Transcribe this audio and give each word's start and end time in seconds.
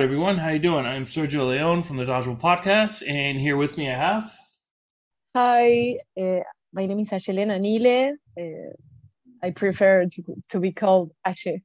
Right, 0.00 0.04
everyone, 0.04 0.38
how 0.38 0.48
you 0.48 0.58
doing? 0.58 0.86
I'm 0.86 1.04
Sergio 1.04 1.46
Leone 1.46 1.82
from 1.82 1.98
the 1.98 2.06
Dodgeball 2.06 2.40
Podcast, 2.40 3.06
and 3.06 3.38
here 3.38 3.58
with 3.58 3.76
me 3.76 3.90
I 3.90 3.98
have. 3.98 4.34
Hi, 5.36 5.98
uh, 6.18 6.40
my 6.72 6.86
name 6.86 7.00
is 7.00 7.10
Ayelén 7.10 7.50
Anile. 7.50 8.14
Uh, 8.34 8.72
I 9.42 9.50
prefer 9.50 10.06
to, 10.06 10.22
to 10.48 10.58
be 10.58 10.72
called 10.72 11.12
Aye. 11.26 11.60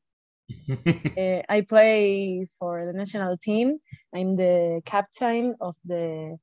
uh, 0.69 1.43
I 1.49 1.61
play 1.61 2.45
for 2.59 2.85
the 2.85 2.91
national 2.91 3.37
team. 3.37 3.77
I'm 4.13 4.35
the 4.35 4.81
captain 4.83 5.55
of 5.61 5.77
the 5.85 6.35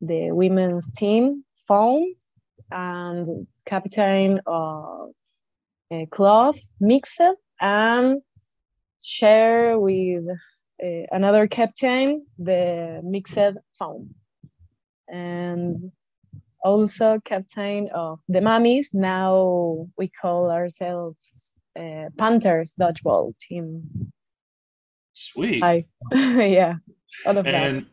the 0.00 0.32
women's 0.32 0.90
team, 0.92 1.44
Foam, 1.68 2.06
and 2.70 3.46
captain 3.66 4.40
of 4.46 5.10
a 5.92 6.06
cloth 6.06 6.60
mixer, 6.80 7.34
and 7.60 8.22
share 9.02 9.78
with 9.78 10.24
uh, 10.82 11.06
another 11.10 11.46
captain 11.46 12.26
the 12.38 13.00
mixed 13.04 13.38
foam. 13.78 14.14
And 15.08 15.92
also 16.64 17.20
captain 17.24 17.88
of 17.94 18.20
the 18.28 18.40
mummies. 18.40 18.90
Now 18.94 19.88
we 19.98 20.08
call 20.08 20.50
ourselves 20.50 21.54
uh, 21.78 22.08
Panthers 22.16 22.74
dodgeball 22.80 23.38
team. 23.38 24.12
Sweet. 25.12 25.62
Hi. 25.62 25.84
yeah. 26.12 26.76
All 27.26 27.38
of 27.38 27.46
and 27.46 27.86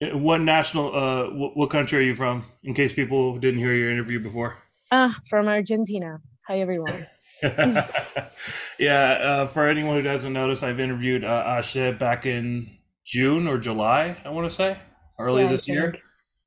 that. 0.00 0.16
what 0.16 0.40
national? 0.40 0.94
Uh, 0.94 1.30
what, 1.30 1.56
what 1.56 1.70
country 1.70 1.98
are 1.98 2.02
you 2.02 2.14
from? 2.14 2.44
In 2.64 2.74
case 2.74 2.92
people 2.92 3.38
didn't 3.38 3.60
hear 3.60 3.74
your 3.74 3.92
interview 3.92 4.18
before. 4.18 4.58
Ah, 4.90 5.16
from 5.28 5.46
Argentina. 5.48 6.18
Hi, 6.48 6.60
everyone. 6.60 7.06
yeah, 8.78 9.10
uh, 9.12 9.46
for 9.46 9.68
anyone 9.68 9.96
who 9.96 10.02
doesn't 10.02 10.32
notice, 10.32 10.62
I've 10.62 10.80
interviewed 10.80 11.24
uh, 11.24 11.44
Aye 11.46 11.92
back 11.92 12.26
in 12.26 12.78
June 13.04 13.46
or 13.46 13.58
July, 13.58 14.16
I 14.24 14.30
want 14.30 14.48
to 14.48 14.54
say, 14.54 14.78
early 15.18 15.44
yeah, 15.44 15.50
this 15.50 15.68
year. 15.68 15.96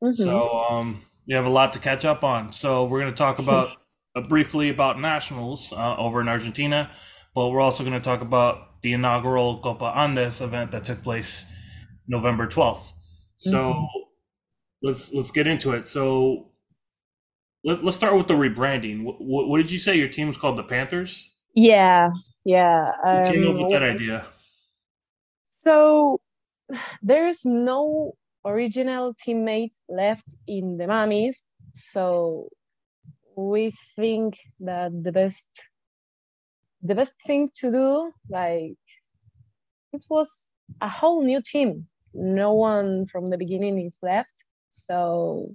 Mm-hmm. 0.03 0.11
So 0.13 0.59
um, 0.69 1.01
we 1.27 1.33
have 1.33 1.45
a 1.45 1.49
lot 1.49 1.73
to 1.73 1.79
catch 1.79 2.05
up 2.05 2.23
on. 2.23 2.51
So 2.51 2.85
we're 2.85 3.01
going 3.01 3.13
to 3.13 3.17
talk 3.17 3.39
about 3.39 3.77
uh, 4.15 4.21
briefly 4.21 4.69
about 4.69 4.99
nationals 4.99 5.73
uh, 5.73 5.95
over 5.97 6.21
in 6.21 6.27
Argentina, 6.27 6.91
but 7.33 7.49
we're 7.49 7.61
also 7.61 7.83
going 7.83 7.97
to 7.97 8.03
talk 8.03 8.21
about 8.21 8.81
the 8.81 8.93
inaugural 8.93 9.59
Copa 9.59 9.93
Andes 9.95 10.41
event 10.41 10.71
that 10.71 10.83
took 10.83 11.03
place 11.03 11.45
November 12.07 12.47
twelfth. 12.47 12.93
So 13.37 13.73
mm-hmm. 13.73 13.85
let's 14.81 15.13
let's 15.13 15.31
get 15.31 15.47
into 15.47 15.71
it. 15.71 15.87
So 15.87 16.50
let, 17.63 17.83
us 17.83 17.95
start 17.95 18.15
with 18.15 18.27
the 18.27 18.33
rebranding. 18.33 19.03
What, 19.03 19.47
what, 19.47 19.57
did 19.57 19.71
you 19.71 19.79
say 19.79 19.95
your 19.97 20.07
team 20.07 20.27
was 20.27 20.37
called? 20.37 20.57
The 20.57 20.63
Panthers. 20.63 21.29
Yeah, 21.53 22.11
yeah. 22.45 22.91
Um, 23.05 23.25
Who 23.25 23.31
came 23.31 23.47
up 23.47 23.55
with 23.61 23.71
that 23.71 23.83
idea? 23.83 24.25
So 25.49 26.19
there's 27.01 27.45
no 27.45 28.13
original 28.45 29.13
teammate 29.13 29.73
left 29.87 30.35
in 30.47 30.77
the 30.77 30.87
mummies, 30.87 31.47
so 31.73 32.49
we 33.35 33.71
think 33.95 34.37
that 34.59 34.91
the 35.03 35.11
best 35.11 35.69
the 36.81 36.95
best 36.95 37.15
thing 37.25 37.49
to 37.55 37.71
do 37.71 38.11
like 38.29 38.77
it 39.93 40.03
was 40.09 40.49
a 40.81 40.89
whole 40.89 41.23
new 41.23 41.41
team 41.41 41.87
no 42.13 42.53
one 42.53 43.05
from 43.05 43.27
the 43.27 43.37
beginning 43.37 43.79
is 43.79 43.99
left 44.01 44.43
so 44.69 45.53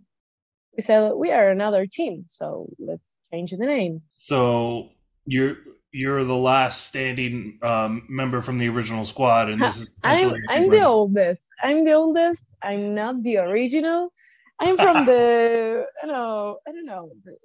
we 0.77 0.83
said 0.83 1.13
we 1.17 1.33
are 1.33 1.49
another 1.49 1.87
team, 1.87 2.25
so 2.29 2.69
let's 2.79 3.03
change 3.33 3.51
the 3.51 3.67
name. 3.67 4.03
So 4.15 4.91
you're 5.25 5.57
you're 5.93 6.25
the 6.25 6.37
last 6.37 6.87
standing 6.87 7.59
um, 7.63 8.05
member 8.09 8.43
from 8.43 8.59
the 8.59 8.69
original 8.69 9.05
squad, 9.05 9.49
and 9.49 9.63
this 9.63 9.79
is 9.79 9.91
I'm, 10.05 10.35
I'm 10.49 10.71
the 10.71 10.85
oldest. 10.85 11.47
I'm 11.63 11.85
the 11.85 11.93
oldest. 11.93 12.45
I'm 12.63 12.95
not 12.95 13.23
the 13.23 13.39
original. 13.39 14.13
I'm 14.59 14.77
from 14.77 15.07
the 15.07 15.87
I 16.03 16.07
don't 16.07 16.15
know 16.15 16.59
I 16.69 16.73
don't 16.73 16.87
know 16.87 17.11
the, 17.25 17.37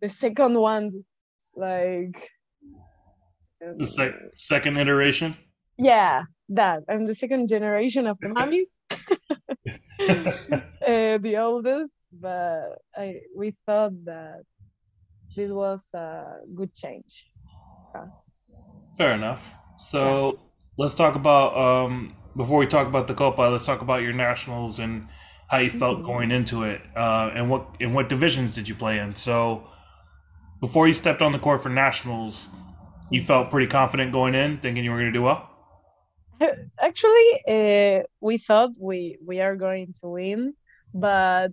the 0.00 0.08
second 0.08 0.58
one, 0.58 1.04
like 1.54 2.30
the 3.60 3.86
sec- 3.86 4.14
second 4.36 4.76
iteration. 4.76 5.36
Yeah, 5.78 6.24
that 6.48 6.82
I'm 6.88 7.06
the 7.06 7.14
second 7.14 7.48
generation 7.48 8.06
of 8.06 8.18
the 8.20 8.28
mummies. 8.28 8.78
uh, 8.90 8.96
the 11.18 11.36
oldest, 11.38 11.92
but 12.12 12.78
I 12.96 13.20
we 13.34 13.54
thought 13.66 13.92
that 14.04 14.42
this 15.34 15.50
was 15.50 15.82
a 15.94 16.40
good 16.54 16.74
change 16.74 17.30
for 17.90 18.02
us. 18.02 18.34
Fair 18.96 19.14
enough. 19.14 19.54
So 19.78 20.32
yeah. 20.32 20.38
let's 20.78 20.94
talk 20.94 21.14
about 21.14 21.56
um, 21.56 22.14
before 22.36 22.58
we 22.58 22.66
talk 22.66 22.86
about 22.86 23.08
the 23.08 23.14
Copa. 23.14 23.42
Let's 23.42 23.66
talk 23.66 23.80
about 23.80 24.02
your 24.02 24.12
nationals 24.12 24.78
and 24.78 25.08
how 25.48 25.58
you 25.58 25.70
felt 25.70 25.98
mm-hmm. 25.98 26.06
going 26.06 26.30
into 26.30 26.64
it, 26.64 26.82
uh, 26.96 27.30
and 27.34 27.50
what 27.50 27.76
and 27.80 27.94
what 27.94 28.08
divisions 28.08 28.54
did 28.54 28.68
you 28.68 28.74
play 28.74 28.98
in. 28.98 29.14
So 29.14 29.68
before 30.60 30.86
you 30.86 30.94
stepped 30.94 31.22
on 31.22 31.32
the 31.32 31.38
court 31.38 31.62
for 31.62 31.68
nationals, 31.68 32.50
you 33.10 33.20
felt 33.20 33.50
pretty 33.50 33.66
confident 33.66 34.12
going 34.12 34.34
in, 34.34 34.58
thinking 34.58 34.84
you 34.84 34.90
were 34.90 34.98
going 34.98 35.12
to 35.12 35.18
do 35.18 35.22
well. 35.22 35.48
Actually, 36.80 37.30
uh, 37.48 38.02
we 38.20 38.38
thought 38.38 38.70
we 38.78 39.18
we 39.24 39.40
are 39.40 39.56
going 39.56 39.92
to 40.00 40.08
win, 40.08 40.54
but 40.94 41.52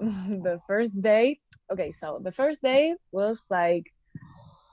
the 0.46 0.60
first 0.66 1.00
day 1.00 1.38
okay 1.72 1.90
so 1.90 2.20
the 2.22 2.32
first 2.32 2.62
day 2.62 2.94
was 3.12 3.44
like 3.50 3.86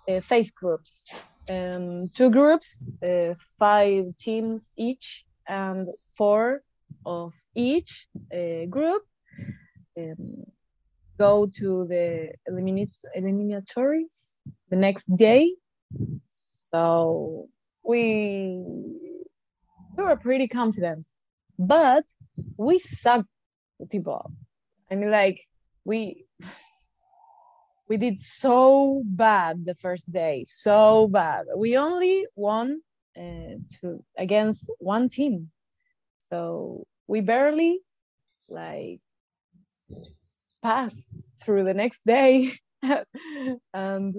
uh, 0.09 0.19
face 0.21 0.51
groups 0.51 1.07
um, 1.49 2.09
two 2.09 2.29
groups 2.29 2.83
uh, 3.03 3.33
five 3.59 4.05
teams 4.17 4.71
each 4.77 5.25
and 5.47 5.87
four 6.17 6.61
of 7.05 7.33
each 7.55 8.07
uh, 8.33 8.65
group 8.69 9.03
um, 9.97 10.43
go 11.17 11.47
to 11.59 11.85
the 11.87 12.31
eliminat- 12.49 13.05
eliminatories 13.15 14.39
the 14.69 14.75
next 14.75 15.05
day. 15.15 15.43
So 16.71 17.47
we 17.83 18.63
we 19.97 20.03
were 20.03 20.15
pretty 20.15 20.47
confident 20.47 21.03
but 21.59 22.05
we 22.57 22.79
sucked 22.79 23.27
the 23.91 23.99
ball 23.99 24.31
I 24.91 24.95
mean, 24.95 25.09
like 25.09 25.41
we 25.85 26.25
we 27.87 27.97
did 27.97 28.19
so 28.21 29.01
bad 29.05 29.65
the 29.65 29.75
first 29.75 30.11
day, 30.11 30.43
so 30.45 31.07
bad. 31.07 31.45
We 31.55 31.77
only 31.77 32.27
won 32.35 32.81
uh, 33.17 33.55
to 33.79 34.03
against 34.17 34.69
one 34.79 35.07
team, 35.07 35.51
so 36.17 36.85
we 37.07 37.21
barely 37.21 37.79
like 38.49 38.99
passed 40.61 41.13
through 41.43 41.63
the 41.63 41.73
next 41.73 42.01
day, 42.05 42.51
and 43.73 44.15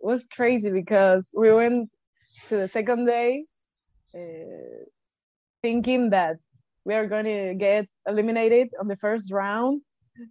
was 0.00 0.26
crazy 0.26 0.70
because 0.70 1.30
we 1.34 1.52
went 1.52 1.90
to 2.48 2.56
the 2.56 2.68
second 2.68 3.06
day 3.06 3.44
uh, 4.14 4.84
thinking 5.62 6.10
that 6.10 6.36
we 6.84 6.94
are 6.94 7.06
going 7.06 7.24
to 7.24 7.54
get 7.54 7.88
eliminated 8.06 8.68
on 8.80 8.88
the 8.88 8.96
first 8.96 9.32
round. 9.32 9.82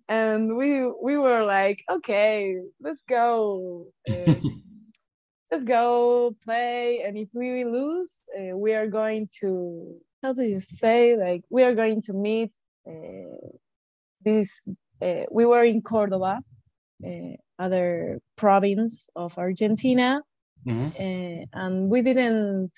And 0.08 0.56
we 0.56 0.86
we 0.86 1.18
were 1.18 1.44
like 1.44 1.84
okay 1.92 2.56
let's 2.80 3.04
go 3.04 3.88
uh, 4.10 4.36
let's 5.52 5.66
go 5.66 6.36
play. 6.44 7.04
And 7.06 7.18
if 7.18 7.30
we 7.34 7.66
lose 7.66 8.20
uh, 8.38 8.56
we 8.58 8.74
are 8.74 8.88
going 8.88 9.28
to 9.42 9.98
how 10.22 10.32
do 10.32 10.44
you 10.44 10.62
say? 10.62 11.18
Like 11.18 11.44
we 11.50 11.64
are 11.64 11.76
going 11.76 12.02
to 12.04 12.14
meet 12.14 12.52
uh, 12.88 13.50
this 14.24 14.62
uh, 15.02 15.26
we 15.30 15.46
were 15.46 15.66
in 15.66 15.82
cordoba 15.82 16.40
uh, 17.06 17.36
other 17.60 18.20
province 18.38 19.10
of 19.18 19.38
argentina. 19.38 20.22
Mm-hmm. 20.66 21.44
And 21.52 21.90
we 21.90 22.02
didn't 22.02 22.72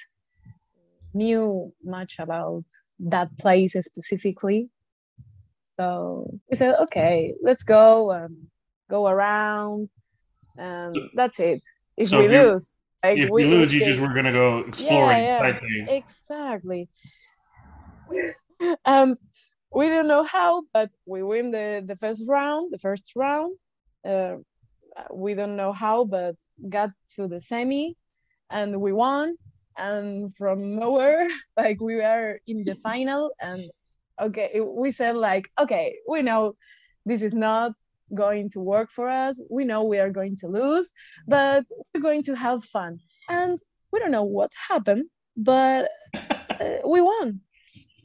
knew 1.14 1.72
much 1.84 2.18
about 2.20 2.66
that 3.00 3.38
place 3.38 3.74
specifically. 3.74 4.70
So 5.78 6.40
we 6.50 6.56
said, 6.56 6.76
okay, 6.84 7.34
let's 7.42 7.64
go, 7.64 8.12
um, 8.12 8.48
go 8.90 9.08
around, 9.08 9.90
and 10.58 10.96
that's 11.14 11.40
it. 11.40 11.62
If 11.98 12.10
so 12.10 12.20
we 12.20 12.26
if 12.26 12.32
lose, 12.32 12.76
like 13.04 13.18
if 13.18 13.30
we, 13.30 13.44
you 13.44 13.50
lose, 13.50 13.74
you 13.74 13.84
just 13.84 14.00
were 14.00 14.14
gonna 14.14 14.32
go 14.32 14.60
exploring, 14.60 15.18
yeah, 15.18 15.24
yeah, 15.24 15.40
sightseeing. 15.40 15.88
Exactly. 15.90 16.90
and 18.86 19.18
we 19.74 19.90
don't 19.90 20.08
know 20.08 20.24
how, 20.24 20.64
but 20.74 20.92
we 21.06 21.24
win 21.24 21.52
the 21.52 21.84
the 21.86 21.96
first 21.96 22.24
round, 22.28 22.72
the 22.72 22.78
first 22.78 23.12
round. 23.16 23.58
Uh, 24.08 24.38
we 25.14 25.34
don't 25.34 25.58
know 25.58 25.74
how, 25.74 26.06
but 26.06 26.36
got 26.70 26.92
to 27.16 27.28
the 27.28 27.42
semi, 27.42 27.98
and 28.50 28.80
we 28.80 28.94
won 28.94 29.36
and 29.78 30.36
from 30.36 30.78
nowhere 30.78 31.28
like 31.58 31.80
we 31.82 31.96
were 31.96 32.40
in 32.48 32.64
the 32.64 32.76
final 32.76 33.32
and 33.42 33.70
okay 34.22 34.62
we 34.62 34.92
said 34.92 35.16
like 35.16 35.50
okay 35.60 35.96
we 36.08 36.22
know 36.22 36.56
this 37.06 37.22
is 37.22 37.34
not 37.34 37.74
going 38.14 38.50
to 38.50 38.60
work 38.60 38.92
for 38.92 39.10
us 39.10 39.44
we 39.50 39.66
know 39.66 39.84
we 39.84 39.98
are 39.98 40.12
going 40.12 40.36
to 40.36 40.48
lose 40.48 40.92
but 41.28 41.66
we're 41.94 42.02
going 42.02 42.24
to 42.24 42.36
have 42.36 42.64
fun 42.64 43.00
and 43.30 43.58
we 43.92 44.00
don't 44.00 44.12
know 44.12 44.24
what 44.24 44.52
happened 44.70 45.06
but 45.36 45.90
uh, 46.14 46.78
we 46.86 47.02
won. 47.02 47.42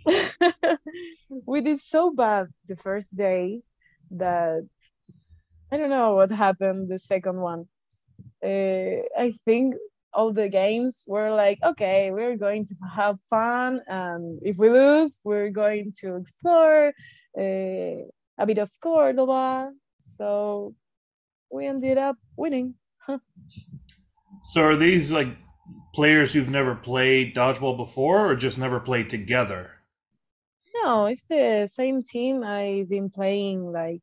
we 1.46 1.60
did 1.60 1.78
so 1.78 2.10
bad 2.10 2.48
the 2.66 2.76
first 2.76 3.14
day 3.14 3.60
that 4.10 4.66
I 5.70 5.76
don't 5.76 5.90
know 5.90 6.14
what 6.14 6.30
happened 6.30 6.88
the 6.88 6.98
second 6.98 7.40
one. 7.40 7.66
Uh, 8.42 9.04
I 9.16 9.32
think 9.44 9.74
all 10.12 10.32
the 10.32 10.48
games 10.48 11.04
were 11.06 11.30
like, 11.30 11.58
okay, 11.64 12.10
we're 12.10 12.36
going 12.36 12.64
to 12.66 12.74
have 12.94 13.18
fun, 13.28 13.80
and 13.86 14.40
if 14.42 14.56
we 14.58 14.68
lose, 14.68 15.20
we're 15.24 15.50
going 15.50 15.92
to 16.00 16.16
explore 16.16 16.92
uh, 17.38 17.96
a 18.38 18.46
bit 18.46 18.58
of 18.58 18.70
Cordoba. 18.80 19.70
So 19.98 20.74
we 21.50 21.66
ended 21.66 21.98
up 21.98 22.16
winning. 22.36 22.74
so 24.42 24.62
are 24.62 24.76
these 24.76 25.12
like 25.12 25.28
players 25.94 26.32
who've 26.32 26.50
never 26.50 26.74
played 26.74 27.34
dodgeball 27.34 27.76
before, 27.76 28.30
or 28.30 28.36
just 28.36 28.58
never 28.58 28.80
played 28.80 29.10
together? 29.10 29.80
No, 30.82 31.06
it's 31.06 31.24
the 31.24 31.68
same 31.70 32.02
team 32.02 32.42
I've 32.42 32.88
been 32.88 33.10
playing 33.10 33.72
like 33.72 34.02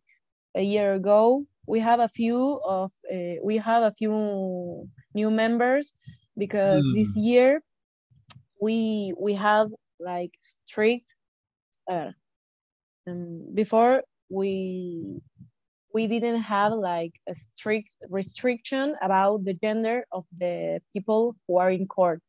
a 0.55 0.61
year 0.61 0.93
ago. 0.93 1.45
We 1.65 1.79
have 1.79 1.99
a 1.99 2.07
few 2.07 2.61
of 2.65 2.91
uh, 3.11 3.39
we 3.43 3.57
have 3.57 3.83
a 3.83 3.91
few 3.91 4.87
new 5.19 5.31
members 5.43 5.85
because 6.37 6.83
mm. 6.85 6.93
this 6.97 7.11
year 7.17 7.49
we 8.61 9.13
we 9.25 9.33
have 9.33 9.67
like 9.99 10.33
strict 10.39 11.07
uh, 11.89 12.11
um, 13.07 13.47
before 13.53 14.03
we 14.29 15.21
we 15.93 16.07
didn't 16.07 16.41
have 16.41 16.73
like 16.73 17.13
a 17.27 17.33
strict 17.33 17.89
restriction 18.09 18.95
about 19.01 19.43
the 19.45 19.55
gender 19.65 20.05
of 20.11 20.25
the 20.43 20.79
people 20.93 21.35
who 21.43 21.57
are 21.57 21.71
in 21.71 21.85
court 21.87 22.21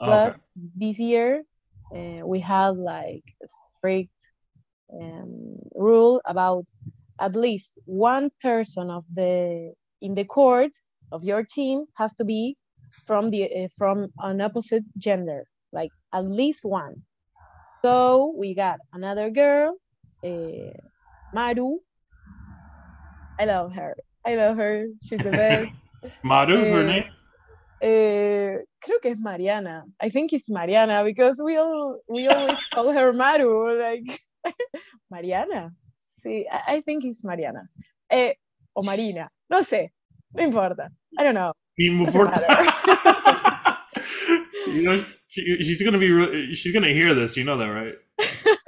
okay. 0.00 0.10
but 0.10 0.30
this 0.82 0.98
year 0.98 1.42
uh, 1.94 2.22
we 2.32 2.40
have 2.40 2.74
like 2.76 3.26
a 3.44 3.48
strict 3.78 4.20
um, 4.92 5.56
rule 5.74 6.20
about 6.24 6.64
at 7.20 7.34
least 7.36 7.78
one 7.84 8.30
person 8.42 8.90
of 8.90 9.04
the 9.12 9.72
in 10.00 10.14
the 10.14 10.24
court 10.24 10.72
of 11.12 11.24
your 11.24 11.42
team 11.44 11.86
has 11.94 12.14
to 12.14 12.24
be 12.24 12.56
from 13.06 13.30
the 13.30 13.44
uh, 13.44 13.68
from 13.76 14.08
an 14.20 14.40
opposite 14.40 14.84
gender 14.96 15.44
like 15.72 15.90
at 16.12 16.24
least 16.24 16.64
one 16.64 17.02
so 17.82 18.34
we 18.36 18.54
got 18.54 18.78
another 18.92 19.30
girl 19.30 19.76
uh, 20.24 20.72
maru 21.32 21.78
i 23.38 23.44
love 23.44 23.74
her 23.74 23.94
i 24.24 24.36
love 24.36 24.56
her 24.56 24.86
she's 25.02 25.22
the 25.22 25.30
best 25.42 25.70
maru 26.22 26.54
uh, 26.54 26.64
her 26.64 26.84
name 26.84 27.04
uh, 27.82 28.56
creo 28.80 29.00
que 29.02 29.10
es 29.10 29.18
Mariana. 29.18 29.84
I 30.00 30.08
think 30.08 30.32
it's 30.32 30.48
Mariana 30.48 31.04
because 31.04 31.40
we 31.44 31.56
all 31.58 31.98
we 32.08 32.26
always 32.26 32.58
call 32.74 32.90
her 32.92 33.12
Maru. 33.12 33.78
Like 33.78 34.20
Mariana. 35.10 35.72
Sí, 36.24 36.44
I, 36.50 36.76
I 36.76 36.80
think 36.80 37.04
it's 37.04 37.22
Mariana. 37.22 37.68
Eh, 38.10 38.34
o 38.74 38.82
Marina. 38.82 39.28
No 39.50 39.60
sé. 39.60 39.90
No 40.36 40.44
importa. 40.44 40.90
I 41.18 41.24
don't 41.24 41.34
know. 41.34 41.52
you 41.78 41.92
know, 44.82 45.04
she, 45.28 45.62
she's 45.62 45.82
gonna 45.82 45.98
be. 45.98 46.54
She's 46.54 46.72
gonna 46.72 46.88
hear 46.88 47.14
this. 47.14 47.36
You 47.36 47.44
know 47.44 47.58
that, 47.58 47.68
right? 47.68 47.94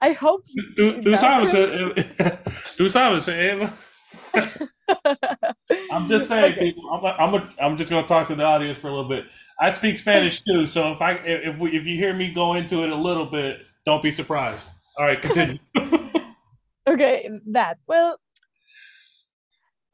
I 0.00 0.12
hope. 0.12 0.44
Tú, 0.76 1.02
tú 1.02 1.16
sabes. 1.16 1.52
Eh, 1.54 2.04
eh, 2.18 2.36
tú 2.76 2.88
sabes. 2.88 3.28
Eh, 3.28 3.68
I'm 5.90 6.08
just 6.08 6.28
saying, 6.28 6.52
okay. 6.52 6.72
people. 6.72 6.88
I'm, 6.92 7.04
I'm, 7.04 7.34
a, 7.34 7.48
I'm 7.60 7.76
just 7.76 7.90
gonna 7.90 8.06
talk 8.06 8.26
to 8.28 8.34
the 8.34 8.44
audience 8.44 8.78
for 8.78 8.88
a 8.88 8.94
little 8.94 9.08
bit. 9.08 9.26
I 9.60 9.70
speak 9.70 9.98
Spanish 9.98 10.42
too, 10.42 10.66
so 10.66 10.92
if 10.92 11.00
I 11.00 11.12
if 11.24 11.58
we, 11.58 11.76
if 11.76 11.86
you 11.86 11.96
hear 11.96 12.14
me 12.14 12.32
go 12.32 12.54
into 12.54 12.84
it 12.84 12.90
a 12.90 12.94
little 12.94 13.26
bit, 13.26 13.66
don't 13.84 14.02
be 14.02 14.10
surprised. 14.10 14.66
All 14.98 15.06
right, 15.06 15.20
continue. 15.20 15.58
okay, 16.88 17.28
that 17.46 17.78
well, 17.86 18.18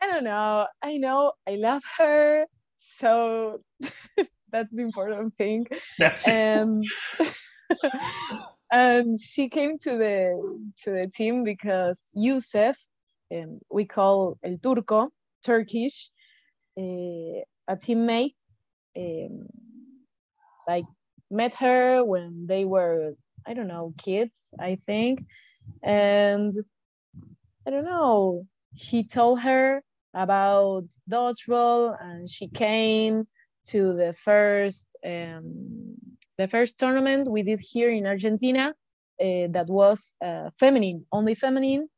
I 0.03 0.07
don't 0.07 0.25
know. 0.25 0.67
I 0.83 0.97
know 0.97 1.33
I 1.49 1.55
love 1.55 1.83
her, 1.99 2.47
so 2.77 3.61
that's 4.51 4.73
the 4.73 4.83
important 4.83 5.37
thing. 5.37 5.65
That's 5.99 6.27
and 6.27 6.85
and 8.73 9.21
she 9.31 9.49
came 9.49 9.79
to 9.79 9.97
the 9.97 10.71
to 10.83 10.91
the 10.91 11.07
team 11.07 11.45
because 11.45 12.05
Yusef, 12.15 12.77
um, 13.33 13.61
we 13.71 13.85
call 13.85 14.39
El 14.43 14.59
Turco, 14.59 15.11
Turkish, 15.45 16.11
uh, 16.77 17.47
a 17.69 17.77
teammate, 17.77 18.35
um, 18.99 19.47
like 20.67 20.85
met 21.31 21.55
her 21.55 22.05
when 22.05 22.47
they 22.49 22.65
were 22.65 23.15
I 23.47 23.55
don't 23.55 23.69
know 23.69 23.95
kids, 23.99 24.53
I 24.59 24.79
think, 24.85 25.25
and 25.81 26.53
I 27.65 27.71
don't 27.71 27.85
know. 27.85 28.49
He 28.75 29.05
told 29.05 29.41
her 29.41 29.83
about 30.15 30.85
dodgeball 31.11 31.97
and 32.01 32.29
she 32.29 32.49
came 32.49 33.27
to 33.65 33.93
the 33.93 34.13
first 34.13 34.97
um, 35.07 35.95
the 36.39 36.49
first 36.49 36.79
tournament 36.79 37.31
we 37.31 37.43
did 37.43 37.61
here 37.61 37.91
in 37.91 38.07
Argentina 38.07 38.75
uh, 39.21 39.47
that 39.51 39.67
was 39.69 40.15
uh, 40.25 40.51
feminine 40.59 41.07
only 41.13 41.35
feminine. 41.35 41.89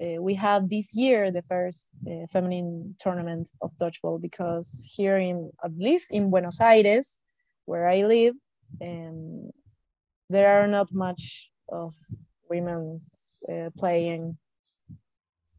Uh, 0.00 0.20
we 0.20 0.34
had 0.34 0.68
this 0.68 0.94
year 0.94 1.30
the 1.30 1.42
first 1.42 1.88
uh, 2.08 2.26
feminine 2.30 2.94
tournament 2.98 3.48
of 3.60 3.72
dodgeball 3.78 4.20
because 4.20 4.90
here 4.94 5.18
in 5.18 5.50
at 5.64 5.72
least 5.76 6.10
in 6.10 6.30
Buenos 6.30 6.60
Aires 6.60 7.18
where 7.66 7.88
I 7.88 8.02
live 8.02 8.34
um, 8.80 9.50
there 10.30 10.60
are 10.60 10.66
not 10.66 10.92
much 10.92 11.50
of 11.68 11.94
women's 12.48 13.38
uh, 13.50 13.70
playing. 13.76 14.38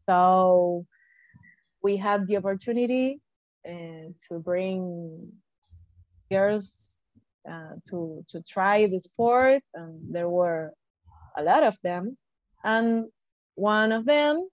So 0.06 0.86
we 1.84 1.98
had 1.98 2.26
the 2.28 2.38
opportunity 2.38 3.20
uh, 3.68 4.10
to 4.28 4.40
bring 4.40 5.32
girls 6.32 6.98
uh, 7.50 7.76
to 7.90 8.24
to 8.30 8.42
try 8.42 8.88
the 8.88 9.00
sport, 9.00 9.62
and 9.74 10.00
there 10.10 10.30
were 10.30 10.74
a 11.38 11.44
lot 11.44 11.64
of 11.64 11.78
them, 11.84 12.18
and 12.64 13.06
one 13.56 13.92
of 13.92 14.06
them 14.06 14.48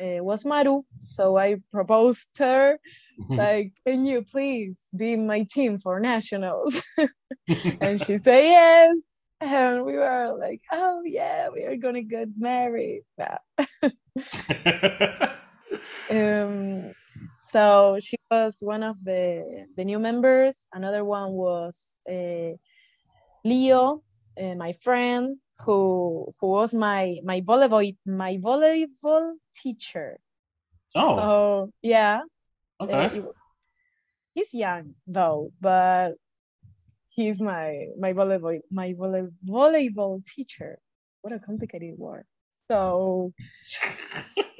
uh, 0.00 0.22
was 0.22 0.44
Maru. 0.44 0.82
So 0.98 1.36
I 1.36 1.56
proposed 1.72 2.28
her, 2.38 2.78
like, 3.28 3.72
"Can 3.86 4.04
you 4.04 4.22
please 4.22 4.80
be 4.96 5.16
my 5.16 5.44
team 5.50 5.78
for 5.78 6.00
nationals?" 6.00 6.82
and 7.80 8.00
she 8.00 8.16
said 8.18 8.42
yes, 8.42 8.96
and 9.40 9.84
we 9.84 9.94
were 9.94 10.36
like, 10.38 10.62
"Oh 10.72 11.02
yeah, 11.04 11.48
we 11.52 11.64
are 11.64 11.76
gonna 11.76 12.02
get 12.02 12.28
married." 12.38 13.02
Um, 16.10 16.92
so 17.42 17.98
she 18.00 18.16
was 18.30 18.58
one 18.60 18.82
of 18.82 18.96
the 19.02 19.66
the 19.76 19.84
new 19.84 19.98
members. 19.98 20.68
Another 20.72 21.04
one 21.04 21.32
was 21.32 21.96
uh, 22.08 22.56
Leo, 23.44 24.02
uh, 24.40 24.54
my 24.54 24.72
friend, 24.72 25.38
who 25.64 26.34
who 26.40 26.46
was 26.48 26.74
my 26.74 27.18
my 27.24 27.40
volleyball 27.40 27.96
my 28.06 28.36
volleyball 28.36 29.34
teacher. 29.54 30.18
Oh, 30.94 31.18
oh 31.18 31.72
yeah. 31.82 32.20
Okay. 32.80 33.20
Uh, 33.20 33.32
he's 34.34 34.52
young 34.52 34.94
though, 35.06 35.52
but 35.60 36.14
he's 37.08 37.40
my 37.40 37.86
my 37.98 38.12
volleyball 38.12 38.60
my 38.70 38.92
volley, 38.92 39.28
volleyball 39.44 40.22
teacher. 40.24 40.78
What 41.22 41.32
a 41.32 41.38
complicated 41.38 41.98
word. 41.98 42.24
So 42.70 43.32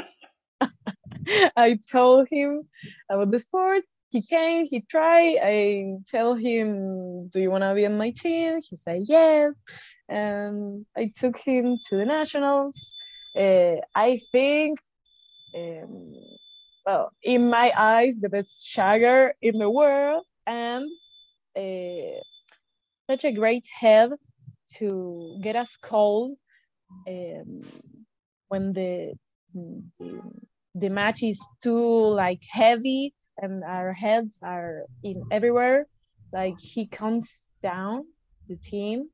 I 1.56 1.78
told 1.90 2.28
him 2.30 2.62
about 3.11 3.30
the 3.30 3.38
sport. 3.38 3.83
He 4.11 4.23
came, 4.23 4.66
he 4.66 4.80
tried. 4.83 5.38
I 5.42 5.97
tell 6.06 6.35
him, 6.35 7.28
Do 7.28 7.40
you 7.40 7.50
want 7.50 7.64
to 7.64 7.75
be 7.75 7.87
on 7.87 7.99
my 7.99 8.11
team? 8.11 8.61
He 8.68 8.76
said, 8.76 9.02
Yes. 9.04 9.52
And 10.09 10.87
I 10.97 11.11
took 11.14 11.37
him 11.38 11.78
to 11.88 11.97
the 11.97 12.04
nationals. 12.04 12.95
Uh, 13.37 13.76
I 13.95 14.21
think, 14.33 14.78
um, 15.54 16.14
well, 16.87 17.11
in 17.23 17.50
my 17.50 17.73
eyes, 17.76 18.21
the 18.21 18.28
best 18.28 18.64
shagger 18.64 19.33
in 19.42 19.59
the 19.59 19.68
world 19.68 20.25
and 20.47 20.87
uh, 21.59 22.21
such 23.11 23.25
a 23.25 23.33
great 23.33 23.66
head 23.80 24.12
to 24.78 25.38
get 25.42 25.56
us 25.56 25.76
called 25.76 26.37
um, 27.09 27.62
when 28.49 28.73
the, 28.73 29.14
the 29.54 30.23
the 30.78 30.90
match 30.90 31.23
is 31.23 31.40
too 31.62 32.14
like 32.23 32.42
heavy 32.49 33.14
and 33.38 33.64
our 33.64 33.92
heads 33.92 34.40
are 34.42 34.85
in 35.02 35.23
everywhere. 35.30 35.87
Like 36.33 36.59
he 36.61 36.87
comes 36.87 37.49
down 37.62 38.04
the 38.49 38.56
team 38.56 39.09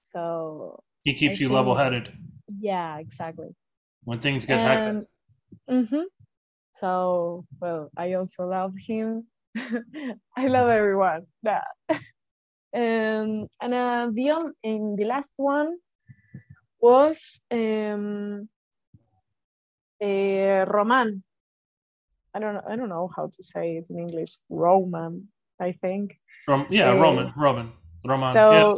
so 0.00 0.82
he 1.04 1.14
keeps 1.14 1.36
I 1.38 1.40
you 1.40 1.48
think, 1.48 1.56
level 1.56 1.74
headed 1.74 2.12
yeah 2.60 2.98
exactly. 2.98 3.54
When 4.04 4.20
things 4.20 4.44
get 4.44 4.60
hectic. 4.60 5.08
Mm-hmm. 5.70 6.02
so 6.72 7.46
well 7.60 7.90
i 7.96 8.12
also 8.14 8.46
love 8.46 8.74
him. 8.76 9.26
I 10.36 10.46
love 10.48 10.68
everyone. 10.68 11.26
Yeah 11.42 11.64
Um, 12.74 13.46
and 13.62 13.72
uh, 13.72 14.10
the 14.12 14.52
in 14.64 14.96
the 14.96 15.04
last 15.04 15.30
one 15.36 15.76
was 16.80 17.40
um, 17.52 18.48
a 20.04 20.64
Roman. 20.64 21.22
I 22.34 22.38
don't 22.40 22.54
know. 22.54 22.62
I 22.68 22.76
don't 22.76 22.88
know 22.88 23.10
how 23.16 23.30
to 23.34 23.42
say 23.42 23.76
it 23.78 23.86
in 23.90 23.98
English. 23.98 24.36
Roman, 24.48 25.28
I 25.60 25.72
think. 25.72 26.18
Rom- 26.48 26.66
yeah, 26.70 26.90
uh, 26.90 26.96
Roman, 26.96 27.32
Roman. 27.36 27.72
Roman. 28.04 28.34
So, 28.34 28.50
yeah, 28.50 28.72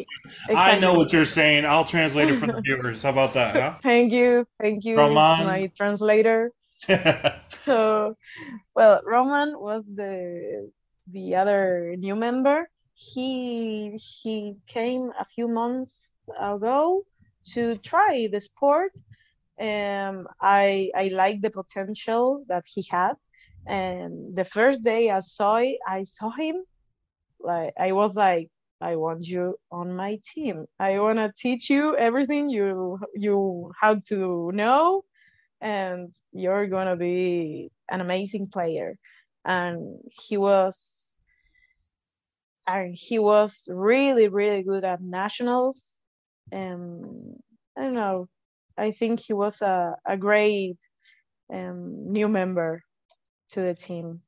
exactly. 0.49 0.57
I 0.57 0.79
know 0.79 0.95
what 0.95 1.13
you're 1.13 1.25
saying. 1.25 1.67
I'll 1.67 1.85
translate 1.85 2.31
it 2.31 2.39
for 2.39 2.47
the 2.47 2.61
viewers. 2.65 3.03
How 3.03 3.11
about 3.11 3.35
that? 3.35 3.57
Huh? 3.57 3.75
thank 3.83 4.13
you. 4.13 4.47
Thank 4.61 4.85
you, 4.85 4.97
Roman. 4.97 5.47
my 5.47 5.71
translator. 5.77 6.53
so, 7.65 8.17
well, 8.75 9.01
Roman 9.05 9.59
was 9.59 9.85
the 9.87 10.71
the 11.11 11.35
other 11.35 11.95
new 11.99 12.15
member. 12.15 12.69
He 12.95 13.99
he 14.23 14.57
came 14.67 15.11
a 15.19 15.25
few 15.25 15.49
months 15.49 16.11
ago 16.41 17.05
to 17.53 17.77
try 17.77 18.29
the 18.31 18.41
sport. 18.41 18.93
Um, 19.61 20.29
I 20.41 20.91
I 20.95 21.09
like 21.09 21.41
the 21.41 21.51
potential 21.51 22.45
that 22.49 22.65
he 22.67 22.87
had, 22.91 23.15
and 23.67 24.37
the 24.37 24.45
first 24.45 24.83
day 24.83 25.11
I 25.11 25.21
saw 25.21 25.57
it, 25.57 25.79
I 25.87 26.05
saw 26.05 26.31
him, 26.31 26.57
like 27.41 27.75
I 27.79 27.93
was 27.93 28.17
like, 28.17 28.51
I 28.81 28.97
want 28.97 29.27
you 29.27 29.59
on 29.71 29.97
my 29.97 30.21
team. 30.35 30.67
I 30.79 30.99
want 30.99 31.19
to 31.19 31.33
teach 31.37 31.71
you 31.71 31.97
everything 31.97 32.51
you 32.51 32.99
you 33.15 33.73
have 33.81 34.05
to 34.05 34.51
know, 34.53 35.05
and 35.61 36.13
you're 36.33 36.67
gonna 36.67 36.97
be 36.97 37.71
an 37.91 38.01
amazing 38.01 38.49
player. 38.49 38.99
And 39.45 40.01
he 40.11 40.37
was, 40.37 41.13
and 42.67 42.95
he 42.95 43.19
was 43.19 43.69
really 43.69 44.29
really 44.29 44.63
good 44.63 44.85
at 44.85 45.01
nationals. 45.03 45.99
And 46.53 47.41
I 47.77 47.83
don't 47.83 47.95
know. 47.95 48.29
I 48.79 48.91
think 48.91 49.21
he 49.21 49.33
was 49.33 49.63
a 49.63 49.97
a 50.07 50.17
great 50.17 50.79
um, 51.53 52.13
new 52.13 52.29
member 52.29 52.83
to 53.51 53.61
the 53.61 53.75
team. 53.75 54.21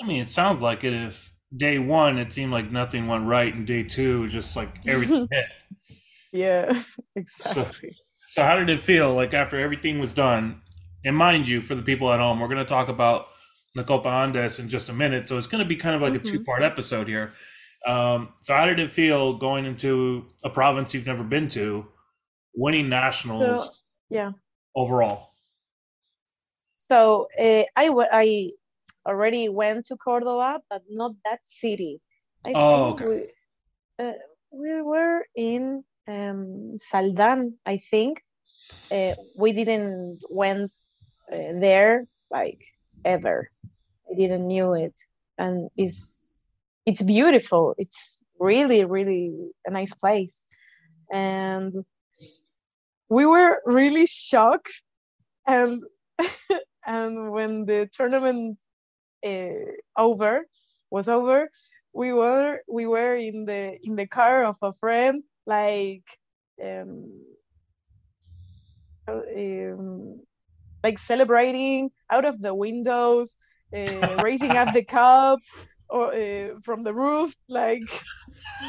I 0.00 0.06
mean, 0.06 0.22
it 0.22 0.28
sounds 0.28 0.60
like 0.60 0.84
it 0.84 0.92
if 0.92 1.32
day 1.56 1.78
one 1.78 2.18
it 2.18 2.32
seemed 2.32 2.52
like 2.52 2.70
nothing 2.70 3.06
went 3.06 3.26
right 3.26 3.54
and 3.54 3.66
day 3.66 3.82
two 3.82 4.28
just 4.28 4.54
like 4.56 4.86
everything 4.86 5.26
hit. 5.32 5.46
Yeah 6.32 6.82
exactly. 7.16 7.90
so, 7.92 8.02
so, 8.30 8.42
how 8.42 8.56
did 8.56 8.68
it 8.68 8.80
feel 8.80 9.14
like 9.14 9.34
after 9.34 9.58
everything 9.58 9.98
was 9.98 10.12
done? 10.12 10.60
And 11.04 11.16
mind 11.16 11.48
you 11.48 11.60
for 11.60 11.74
the 11.74 11.82
people 11.82 12.12
at 12.12 12.20
home 12.20 12.40
we're 12.40 12.48
going 12.48 12.58
to 12.58 12.64
talk 12.64 12.88
about 12.88 13.28
the 13.74 13.84
copa 13.84 14.08
andes 14.08 14.58
in 14.58 14.68
just 14.68 14.88
a 14.88 14.92
minute 14.92 15.28
so 15.28 15.38
it's 15.38 15.46
going 15.46 15.62
to 15.62 15.68
be 15.68 15.76
kind 15.76 15.94
of 15.94 16.02
like 16.02 16.12
mm-hmm. 16.12 16.26
a 16.26 16.30
two-part 16.30 16.62
episode 16.62 17.08
here. 17.08 17.32
Um, 17.86 18.30
so 18.42 18.54
how 18.54 18.66
did 18.66 18.80
it 18.80 18.90
feel 18.90 19.34
going 19.34 19.64
into 19.64 20.26
a 20.44 20.50
province 20.50 20.92
you've 20.92 21.06
never 21.06 21.24
been 21.24 21.48
to 21.50 21.86
winning 22.54 22.88
nationals 22.88 23.66
so, 23.66 23.70
yeah 24.10 24.32
overall 24.74 25.28
so 26.88 27.28
uh, 27.38 27.64
I, 27.76 27.90
I 28.10 28.50
already 29.06 29.48
went 29.48 29.86
to 29.86 29.96
Cordoba, 29.96 30.60
but 30.70 30.82
not 30.88 31.12
that 31.24 31.40
city. 31.44 32.00
I 32.46 32.52
oh, 32.54 32.92
okay. 32.92 33.04
We, 33.04 34.04
uh, 34.04 34.12
we 34.50 34.82
were 34.82 35.26
in 35.36 35.84
um, 36.08 36.78
Saldan, 36.78 37.54
I 37.66 37.76
think. 37.76 38.22
Uh, 38.90 39.14
we 39.36 39.52
didn't 39.52 40.20
went 40.30 40.72
uh, 41.30 41.52
there 41.60 42.06
like 42.30 42.62
ever. 43.04 43.50
I 44.10 44.14
didn't 44.16 44.46
knew 44.46 44.72
it, 44.72 44.94
and 45.36 45.68
it's 45.76 46.26
it's 46.86 47.02
beautiful. 47.02 47.74
It's 47.76 48.18
really 48.40 48.86
really 48.86 49.50
a 49.66 49.70
nice 49.70 49.92
place, 49.92 50.46
and 51.12 51.74
we 53.08 53.26
were 53.26 53.60
really 53.64 54.06
shocked. 54.06 54.82
And 55.46 55.82
and 56.86 57.30
when 57.30 57.64
the 57.64 57.88
tournament 57.92 58.58
uh, 59.24 59.72
over 59.96 60.46
was 60.90 61.08
over 61.08 61.50
we 61.92 62.12
were 62.12 62.60
we 62.68 62.86
were 62.86 63.16
in 63.16 63.44
the 63.44 63.78
in 63.82 63.96
the 63.96 64.06
car 64.06 64.44
of 64.44 64.56
a 64.62 64.72
friend 64.72 65.22
like 65.46 66.04
um, 66.62 67.10
um 69.08 70.20
like 70.84 70.98
celebrating 70.98 71.90
out 72.10 72.24
of 72.24 72.40
the 72.40 72.54
windows 72.54 73.36
uh, 73.74 74.16
raising 74.22 74.52
up 74.52 74.72
the 74.72 74.84
cup 74.84 75.40
or 75.88 76.14
uh, 76.14 76.50
from 76.62 76.84
the 76.84 76.94
roof 76.94 77.34
like 77.48 77.88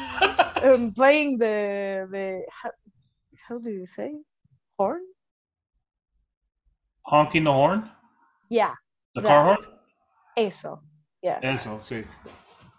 um, 0.62 0.92
playing 0.92 1.38
the 1.38 2.08
the 2.10 2.42
how, 2.50 2.70
how 3.48 3.58
do 3.58 3.70
you 3.70 3.86
say 3.86 4.12
horn 4.80 5.02
honking 7.12 7.44
the 7.44 7.52
horn 7.52 7.90
yeah 8.48 8.74
the 9.14 9.20
that. 9.20 9.28
car 9.28 9.44
horn 9.44 9.58
Eso. 10.40 10.80
Yeah. 11.22 11.38
Eso, 11.42 11.80
sí. 11.82 12.04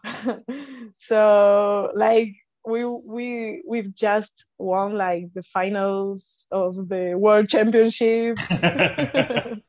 so 0.95 1.91
like 1.93 2.33
we 2.65 2.85
we 2.85 3.61
we've 3.67 3.93
just 3.93 4.45
won 4.57 4.97
like 4.97 5.33
the 5.33 5.43
finals 5.43 6.47
of 6.51 6.89
the 6.89 7.13
world 7.15 7.49
championship. 7.49 8.37
it 8.49 9.61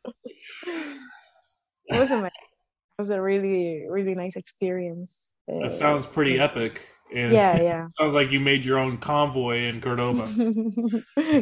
was 1.91 2.11
amazing. 2.11 2.31
It 2.31 2.99
was 2.99 3.11
a 3.11 3.21
really 3.21 3.85
really 3.89 4.15
nice 4.15 4.37
experience. 4.37 5.35
That 5.49 5.75
sounds 5.75 6.07
pretty 6.07 6.39
epic. 6.39 6.81
And 7.15 7.33
yeah, 7.33 7.61
yeah. 7.61 7.89
sounds 7.99 8.15
like 8.15 8.31
you 8.31 8.41
made 8.41 8.65
your 8.65 8.79
own 8.79 8.97
convoy 8.97 9.65
in 9.65 9.83
Cordoba. 9.83 10.27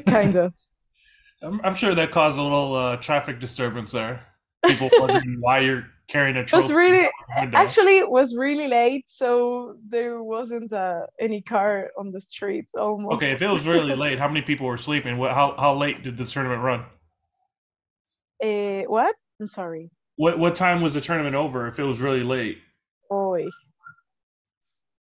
kind 0.07 0.35
of. 0.35 0.53
I'm, 1.43 1.61
I'm, 1.65 1.75
sure 1.75 1.95
that 1.95 2.11
caused 2.11 2.39
a 2.39 2.43
little 2.43 2.75
uh, 2.75 2.97
traffic 2.97 3.41
disturbance 3.41 3.93
there. 3.93 4.27
People 4.65 4.91
wondering 4.99 5.39
why 5.41 5.61
you're 5.61 5.87
carrying 6.09 6.37
a 6.37 6.45
trophy. 6.47 6.65
Was 6.65 6.73
really 6.73 7.09
actually 7.55 7.99
it 7.99 8.11
was 8.11 8.37
really 8.37 8.69
late, 8.69 9.09
so 9.09 9.77
there 9.89 10.23
wasn't 10.23 10.73
uh, 10.73 11.07
any 11.19 11.41
car 11.41 11.91
on 11.99 12.13
the 12.13 12.21
streets 12.21 12.75
almost. 12.75 13.15
Okay, 13.15 13.33
if 13.33 13.41
it 13.41 13.49
was 13.49 13.67
really 13.67 13.95
late, 13.95 14.19
how 14.19 14.29
many 14.29 14.43
people 14.43 14.67
were 14.67 14.77
sleeping? 14.77 15.17
What? 15.17 15.33
How 15.33 15.55
how 15.59 15.75
late 15.75 16.03
did 16.03 16.19
this 16.19 16.33
tournament 16.33 16.63
run? 16.63 16.85
Uh, 18.43 18.83
what? 18.89 19.15
I'm 19.41 19.47
sorry. 19.47 19.91
What 20.17 20.39
what 20.39 20.55
time 20.55 20.83
was 20.83 20.95
the 20.95 21.01
tournament 21.01 21.37
over? 21.37 21.67
If 21.69 21.79
it 21.79 21.85
was 21.85 22.01
really 22.01 22.23
late. 22.23 22.59
Oh, 23.11 23.39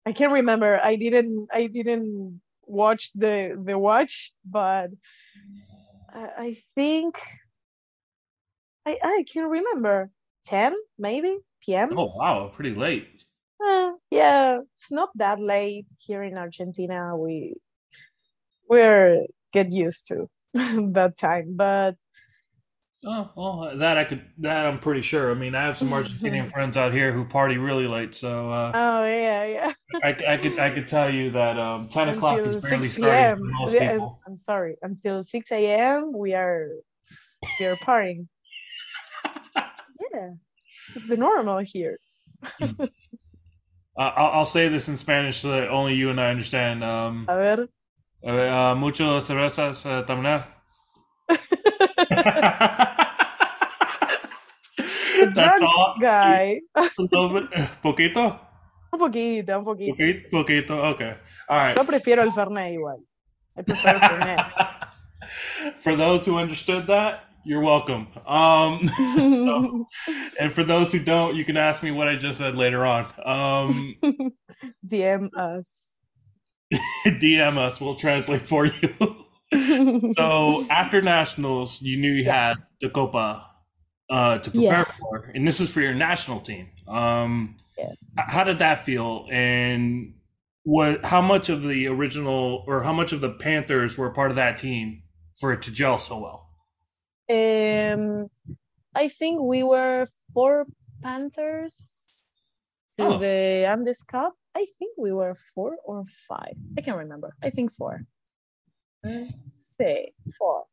I 0.05 0.13
can't 0.13 0.33
remember. 0.33 0.79
I 0.81 0.95
didn't. 0.95 1.49
I 1.51 1.67
didn't 1.67 2.41
watch 2.65 3.11
the 3.13 3.61
the 3.61 3.77
watch, 3.77 4.33
but 4.45 4.89
I, 6.13 6.29
I 6.37 6.57
think 6.75 7.19
I 8.85 8.97
I 9.03 9.25
can't 9.31 9.49
remember. 9.49 10.11
10 10.45 10.73
maybe 10.97 11.37
p.m. 11.63 11.97
Oh 11.97 12.13
wow, 12.15 12.51
pretty 12.53 12.73
late. 12.73 13.23
Uh, 13.63 13.91
yeah, 14.09 14.59
it's 14.73 14.91
not 14.91 15.09
that 15.15 15.39
late 15.39 15.85
here 15.99 16.23
in 16.23 16.37
Argentina. 16.37 17.15
We 17.15 17.55
we're 18.67 19.25
get 19.53 19.71
used 19.71 20.07
to 20.07 20.27
that 20.53 21.13
time, 21.19 21.53
but 21.55 21.95
oh 23.05 23.29
well, 23.35 23.77
that 23.77 23.97
I 23.97 24.05
could 24.05 24.25
that 24.39 24.65
I'm 24.65 24.79
pretty 24.79 25.01
sure. 25.01 25.29
I 25.31 25.35
mean, 25.35 25.53
I 25.53 25.63
have 25.63 25.77
some 25.77 25.89
Argentinian 25.91 26.51
friends 26.51 26.75
out 26.75 26.93
here 26.93 27.11
who 27.11 27.25
party 27.25 27.57
really 27.57 27.87
late, 27.87 28.15
so 28.15 28.49
uh, 28.49 28.71
oh 28.73 29.05
yeah, 29.05 29.45
yeah. 29.45 29.73
I, 30.03 30.15
I 30.27 30.37
could 30.37 30.59
I 30.59 30.71
could 30.71 30.87
tell 30.87 31.09
you 31.09 31.31
that 31.31 31.57
um, 31.59 31.89
ten 31.89 32.09
o'clock 32.09 32.39
is 32.39 32.63
barely 32.63 32.89
starting 32.89 33.37
for 33.37 33.51
most 33.51 33.77
people. 33.77 34.19
I'm 34.25 34.35
sorry, 34.35 34.77
until 34.81 35.23
six 35.23 35.51
a.m. 35.51 36.11
we 36.13 36.33
are 36.33 36.69
we 37.59 37.65
are 37.65 37.75
partying. 37.77 38.27
Yeah, 40.13 40.31
it's 40.95 41.07
the 41.07 41.15
normal 41.15 41.59
here. 41.59 41.97
uh, 42.61 42.67
I'll, 43.95 44.39
I'll, 44.39 44.45
say 44.45 44.67
this 44.67 44.89
in 44.89 44.97
Spanish 44.97 45.41
so 45.41 45.51
that 45.51 45.69
only 45.69 45.93
you 45.93 46.09
and 46.09 46.19
I 46.19 46.31
understand. 46.31 46.83
Um, 46.83 47.25
A 47.29 47.37
ver. 47.37 47.67
Uh, 48.25 48.75
mucho 48.75 49.21
cervezas 49.21 49.85
uh, 49.85 50.03
terminar. 50.03 50.43
drunk 55.33 55.63
guy. 56.01 56.61
poquito. 57.81 58.50
Un 58.93 58.99
poquito, 58.99 59.57
un 59.57 59.63
poquito. 59.63 59.95
Poquito, 59.95 60.29
poquito, 60.29 60.73
okay. 60.91 61.15
All 61.47 61.57
right. 61.57 61.77
Yo 61.77 61.83
prefiero 61.85 62.21
el 62.23 62.31
Fernet 62.31 62.73
igual. 62.73 62.99
I 63.57 63.61
prefer 63.61 63.99
Fernet. 63.99 64.45
For 65.77 65.95
those 65.95 66.25
who 66.25 66.37
understood 66.37 66.87
that, 66.87 67.23
you're 67.43 67.61
welcome. 67.61 68.07
Um, 68.25 68.87
so, 69.15 69.87
and 70.39 70.51
for 70.51 70.63
those 70.63 70.91
who 70.91 70.99
don't, 70.99 71.35
you 71.35 71.45
can 71.45 71.57
ask 71.57 71.83
me 71.83 71.91
what 71.91 72.07
I 72.07 72.15
just 72.15 72.39
said 72.39 72.55
later 72.55 72.85
on. 72.85 73.05
Um, 73.23 73.95
DM 74.87 75.29
us. 75.37 75.97
DM 77.05 77.57
us. 77.57 77.79
We'll 77.79 77.95
translate 77.95 78.45
for 78.45 78.65
you. 78.65 80.13
so 80.15 80.65
after 80.69 81.01
nationals, 81.01 81.81
you 81.81 81.97
knew 81.97 82.11
you 82.11 82.25
had 82.25 82.55
the 82.79 82.89
Copa 82.89 83.47
uh, 84.09 84.37
to 84.39 84.51
prepare 84.51 84.85
yeah. 84.87 84.95
for, 84.99 85.31
and 85.33 85.47
this 85.47 85.59
is 85.59 85.69
for 85.69 85.81
your 85.81 85.93
national 85.93 86.41
team. 86.41 86.69
Um, 86.87 87.57
yes. 87.77 87.95
How 88.17 88.43
did 88.43 88.59
that 88.59 88.85
feel? 88.85 89.27
And 89.31 90.15
what 90.63 91.03
how 91.05 91.21
much 91.21 91.49
of 91.49 91.63
the 91.63 91.87
original 91.87 92.63
or 92.67 92.83
how 92.83 92.93
much 92.93 93.11
of 93.13 93.21
the 93.21 93.31
Panthers 93.31 93.97
were 93.97 94.09
part 94.11 94.29
of 94.31 94.35
that 94.37 94.57
team 94.57 95.03
for 95.39 95.51
it 95.53 95.61
to 95.63 95.71
gel 95.71 95.97
so 95.97 96.19
well? 96.19 96.47
Um, 97.29 98.27
I 98.93 99.07
think 99.07 99.41
we 99.41 99.63
were 99.63 100.07
four 100.33 100.65
Panthers 101.01 102.07
to 102.97 103.05
Oh. 103.05 103.17
the 103.17 103.65
Andes 103.67 104.03
Cup. 104.03 104.33
I 104.53 104.65
think 104.77 104.97
we 104.97 105.11
were 105.13 105.33
four 105.55 105.77
or 105.85 106.03
five. 106.27 106.53
I 106.77 106.81
can't 106.81 106.97
remember. 106.97 107.35
I 107.41 107.49
think 107.49 107.71
four. 107.71 108.01
See, 109.51 110.11
four. 110.37 110.65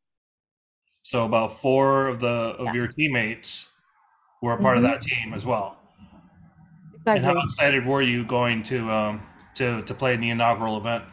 So 1.02 1.25
about 1.25 1.59
four 1.61 2.09
of 2.09 2.21
the 2.21 2.28
of 2.59 2.67
Yeah. 2.67 2.73
your 2.75 2.88
teammates 2.88 3.71
were 4.43 4.52
a 4.52 4.61
part 4.61 4.76
Mhm. 4.76 4.78
of 4.78 4.83
that 4.90 5.00
team 5.02 5.33
as 5.33 5.47
well. 5.47 5.77
And 7.17 7.25
how 7.25 7.43
excited 7.43 7.87
were 7.87 8.03
you 8.03 8.25
going 8.25 8.62
to 8.65 8.91
um 8.91 9.23
to 9.55 9.83
to 9.83 9.95
play 9.95 10.15
in 10.15 10.21
the 10.21 10.31
inaugural 10.31 10.77
event? 10.77 11.05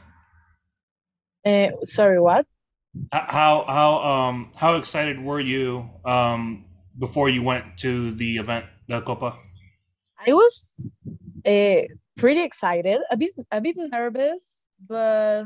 Uh, 1.45 1.69
sorry, 1.83 2.19
what? 2.19 2.45
How 3.11 3.65
how 3.67 4.03
um 4.03 4.51
how 4.55 4.75
excited 4.75 5.19
were 5.19 5.39
you 5.39 5.89
um 6.05 6.65
before 6.97 7.29
you 7.29 7.43
went 7.43 7.77
to 7.79 8.11
the 8.11 8.37
event, 8.37 8.65
the 8.87 9.01
Copa? 9.01 9.37
I 10.27 10.33
was 10.33 10.81
uh, 11.45 11.81
pretty 12.17 12.41
excited, 12.41 13.01
a 13.11 13.17
bit 13.17 13.33
a 13.51 13.61
bit 13.61 13.75
nervous, 13.77 14.67
but 14.87 15.45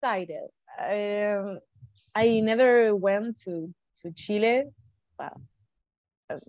excited. 0.00 0.48
Um, 0.78 1.58
I 2.14 2.40
never 2.40 2.94
went 2.94 3.40
to 3.44 3.74
to 4.02 4.12
Chile. 4.12 4.64
Uh, 5.18 5.30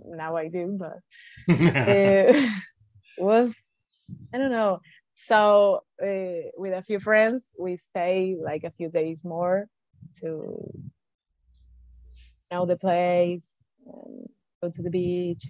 now 0.05 0.35
I 0.35 0.47
do, 0.49 0.77
but 0.79 0.99
it 1.47 2.49
was 3.17 3.55
I 4.33 4.37
don't 4.37 4.51
know. 4.51 4.79
So 5.13 5.81
uh, 6.01 6.49
with 6.57 6.73
a 6.73 6.81
few 6.81 6.99
friends, 6.99 7.51
we 7.59 7.77
stay 7.77 8.35
like 8.41 8.63
a 8.63 8.71
few 8.71 8.89
days 8.89 9.25
more 9.25 9.67
to 10.21 10.71
know 12.51 12.65
the 12.65 12.77
place, 12.77 13.53
and 13.85 14.29
go 14.61 14.69
to 14.69 14.81
the 14.81 14.89
beach, 14.89 15.43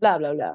blah 0.00 0.18
blah 0.18 0.34
blah. 0.34 0.54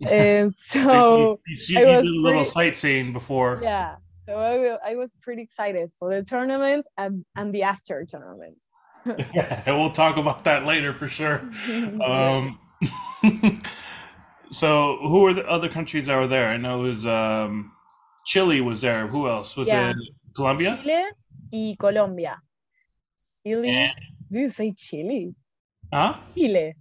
And 0.10 0.52
so 0.52 1.38
you, 1.46 1.56
you, 1.68 1.78
I 1.78 1.96
was 1.96 2.04
did 2.06 2.12
a 2.12 2.20
little 2.20 2.38
pretty- 2.40 2.50
sightseeing 2.50 3.12
before. 3.12 3.60
yeah, 3.62 3.96
so 4.26 4.34
I, 4.36 4.90
I 4.92 4.96
was 4.96 5.14
pretty 5.22 5.42
excited 5.42 5.90
for 5.98 6.14
the 6.14 6.22
tournament 6.24 6.84
and, 6.98 7.24
and 7.36 7.54
the 7.54 7.62
after 7.62 8.04
tournament. 8.04 8.58
And 9.04 9.66
we'll 9.78 9.90
talk 9.90 10.16
about 10.16 10.44
that 10.44 10.64
later 10.64 10.92
for 10.92 11.08
sure. 11.08 11.42
Um, 12.04 12.58
so, 14.50 14.98
who 15.00 15.20
were 15.20 15.34
the 15.34 15.46
other 15.48 15.68
countries 15.68 16.06
that 16.06 16.16
were 16.16 16.26
there? 16.26 16.48
I 16.48 16.56
know 16.56 16.84
it 16.84 16.88
was 16.88 17.06
um, 17.06 17.72
Chile 18.26 18.60
was 18.60 18.80
there. 18.80 19.06
Who 19.06 19.28
else 19.28 19.56
was 19.56 19.68
Yeah. 19.68 19.90
it? 19.90 19.96
Colombia. 20.36 20.78
Chile 20.82 21.04
y 21.52 21.74
Colombia. 21.78 22.40
Chile. 23.42 23.68
And, 23.70 23.92
Do 24.30 24.40
you 24.40 24.48
say 24.50 24.70
Chile? 24.76 25.34
huh? 25.92 26.14
Chile. 26.36 26.74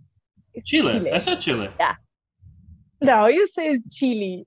It's 0.53 0.65
Chile. 0.69 1.11
I 1.11 1.17
said 1.19 1.39
Chile. 1.39 1.69
Yeah. 1.79 1.95
No, 3.01 3.27
you 3.27 3.45
say 3.47 3.79
Chile. 3.91 4.45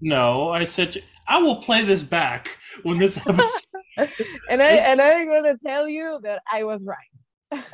No, 0.00 0.50
I 0.50 0.64
said. 0.64 1.02
I 1.28 1.40
will 1.42 1.56
play 1.62 1.84
this 1.84 2.02
back 2.02 2.58
when 2.82 2.98
this 2.98 3.18
episode. 3.18 3.48
And 4.50 4.62
I 4.62 4.72
and 4.72 5.00
I'm 5.00 5.28
gonna 5.28 5.56
tell 5.58 5.88
you 5.88 6.20
that 6.22 6.42
I 6.50 6.64
was 6.64 6.84
right. 6.84 7.62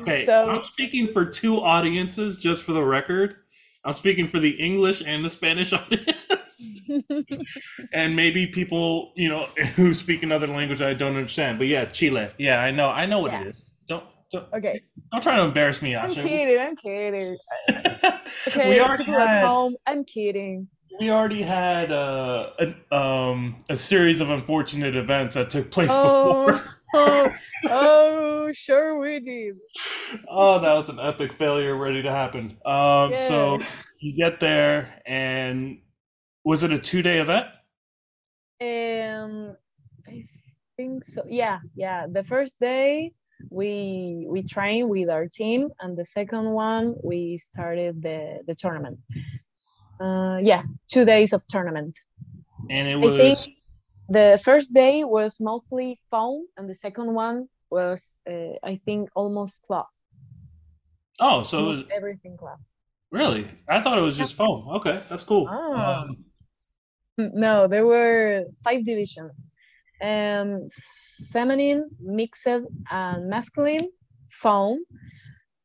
Okay, 0.00 0.24
So 0.26 0.48
I'm 0.48 0.62
speaking 0.62 1.06
for 1.06 1.24
two 1.26 1.60
audiences, 1.60 2.38
just 2.38 2.62
for 2.62 2.72
the 2.72 2.84
record. 2.84 3.36
I'm 3.84 3.94
speaking 3.94 4.28
for 4.28 4.38
the 4.38 4.50
English 4.50 5.02
and 5.04 5.24
the 5.24 5.30
Spanish 5.30 5.72
audience, 5.72 6.16
and 7.92 8.14
maybe 8.14 8.46
people, 8.46 9.12
you 9.16 9.28
know, 9.28 9.46
who 9.76 9.92
speak 9.94 10.22
another 10.22 10.46
language 10.46 10.80
I 10.80 10.94
don't 10.94 11.16
understand. 11.16 11.58
But 11.58 11.66
yeah, 11.66 11.84
Chile. 11.86 12.28
Yeah, 12.38 12.60
I 12.60 12.70
know. 12.70 12.88
I 12.88 13.06
know 13.06 13.18
what 13.20 13.32
Yeah. 13.32 13.42
it 13.42 13.46
is. 13.48 13.62
Don't 13.88 14.04
don't, 14.32 14.46
okay, 14.54 14.80
don't 15.12 15.22
try 15.22 15.36
to 15.36 15.42
embarrass 15.42 15.82
me, 15.82 15.96
I'm 15.96 16.14
kidding. 16.14 16.60
I'm 16.60 16.76
kidding. 16.76 17.36
Okay, 18.48 18.80
we 18.80 18.96
people 18.98 19.18
at 19.20 19.44
home. 19.44 19.76
I'm 19.86 20.04
kidding. 20.04 20.68
We 21.00 21.10
already 21.10 21.40
had 21.40 21.90
uh, 21.90 22.50
an, 22.58 22.76
um, 22.92 23.56
a 23.70 23.76
series 23.76 24.20
of 24.20 24.28
unfortunate 24.28 24.94
events 24.94 25.34
that 25.34 25.50
took 25.50 25.70
place 25.70 25.88
Oh, 25.90 26.46
before. 26.46 26.74
oh, 26.94 27.32
oh, 27.70 28.52
sure 28.52 28.98
we 28.98 29.18
did. 29.18 29.56
Oh, 30.28 30.60
that 30.60 30.74
was 30.74 30.90
an 30.90 31.00
epic 31.00 31.32
failure 31.32 31.74
ready 31.74 32.02
to 32.02 32.10
happen. 32.10 32.58
Um, 32.66 33.14
so 33.16 33.60
you 33.98 34.14
get 34.14 34.40
there, 34.40 35.00
and 35.06 35.80
was 36.44 36.62
it 36.64 36.72
a 36.72 36.78
two 36.78 37.00
day 37.00 37.20
event? 37.20 37.46
Um, 38.60 39.56
I 40.06 40.22
think 40.76 41.04
so. 41.04 41.22
Yeah, 41.26 41.60
yeah. 41.74 42.08
The 42.10 42.22
first 42.22 42.60
day 42.60 43.12
we 43.48 44.26
we 44.28 44.42
trained 44.42 44.90
with 44.90 45.08
our 45.08 45.26
team, 45.26 45.70
and 45.80 45.96
the 45.96 46.04
second 46.04 46.50
one 46.50 46.94
we 47.02 47.38
started 47.38 48.02
the 48.02 48.40
the 48.46 48.54
tournament. 48.54 49.00
Uh, 50.00 50.38
yeah, 50.42 50.62
two 50.88 51.04
days 51.04 51.32
of 51.32 51.46
tournament. 51.46 51.94
And 52.70 52.88
it 52.88 52.96
I 52.96 53.16
think 53.16 53.38
the 54.08 54.40
first 54.42 54.72
day 54.72 55.04
was 55.04 55.40
mostly 55.40 56.00
foam, 56.10 56.46
and 56.56 56.68
the 56.68 56.74
second 56.74 57.14
one 57.14 57.48
was 57.70 58.18
uh, 58.28 58.54
I 58.62 58.76
think 58.76 59.10
almost 59.14 59.62
cloth. 59.66 59.86
oh, 61.20 61.42
so 61.42 61.58
it 61.58 61.68
was 61.68 61.84
everything 61.94 62.36
cloth. 62.36 62.60
really. 63.10 63.46
I 63.68 63.80
thought 63.82 63.98
it 63.98 64.02
was 64.02 64.16
just 64.16 64.34
foam. 64.34 64.68
Okay, 64.76 65.00
that's 65.08 65.22
cool. 65.22 65.46
Ah. 65.48 66.02
Um, 66.02 66.24
No, 67.34 67.66
there 67.68 67.86
were 67.86 68.44
five 68.64 68.84
divisions. 68.86 69.50
Um, 70.00 70.68
feminine, 71.30 71.90
mixed, 72.00 72.46
and 72.46 73.28
masculine, 73.28 73.88
foam, 74.30 74.78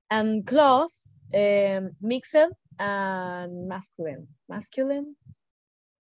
and 0.09 0.45
cloth, 0.45 0.91
um, 1.33 1.91
mixed 2.01 2.35
and 2.79 3.67
masculine. 3.67 4.27
Masculine, 4.49 5.15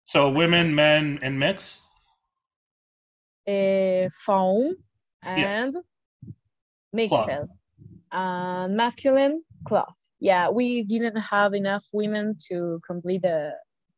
so 0.05 0.31
women, 0.31 0.75
men, 0.75 1.19
and 1.23 1.39
mix. 1.39 1.81
uh, 3.49 4.09
foam, 4.25 4.75
and 5.23 5.75
mixed, 6.93 7.11
Cloth. 7.11 7.49
and 8.13 8.77
masculine, 8.77 9.43
cloth. 9.67 9.97
Yeah, 10.21 10.49
we 10.51 10.83
didn't 10.83 11.17
have 11.17 11.55
enough 11.55 11.85
women 11.93 12.37
to 12.49 12.81
complete 12.87 13.25
a, 13.25 13.53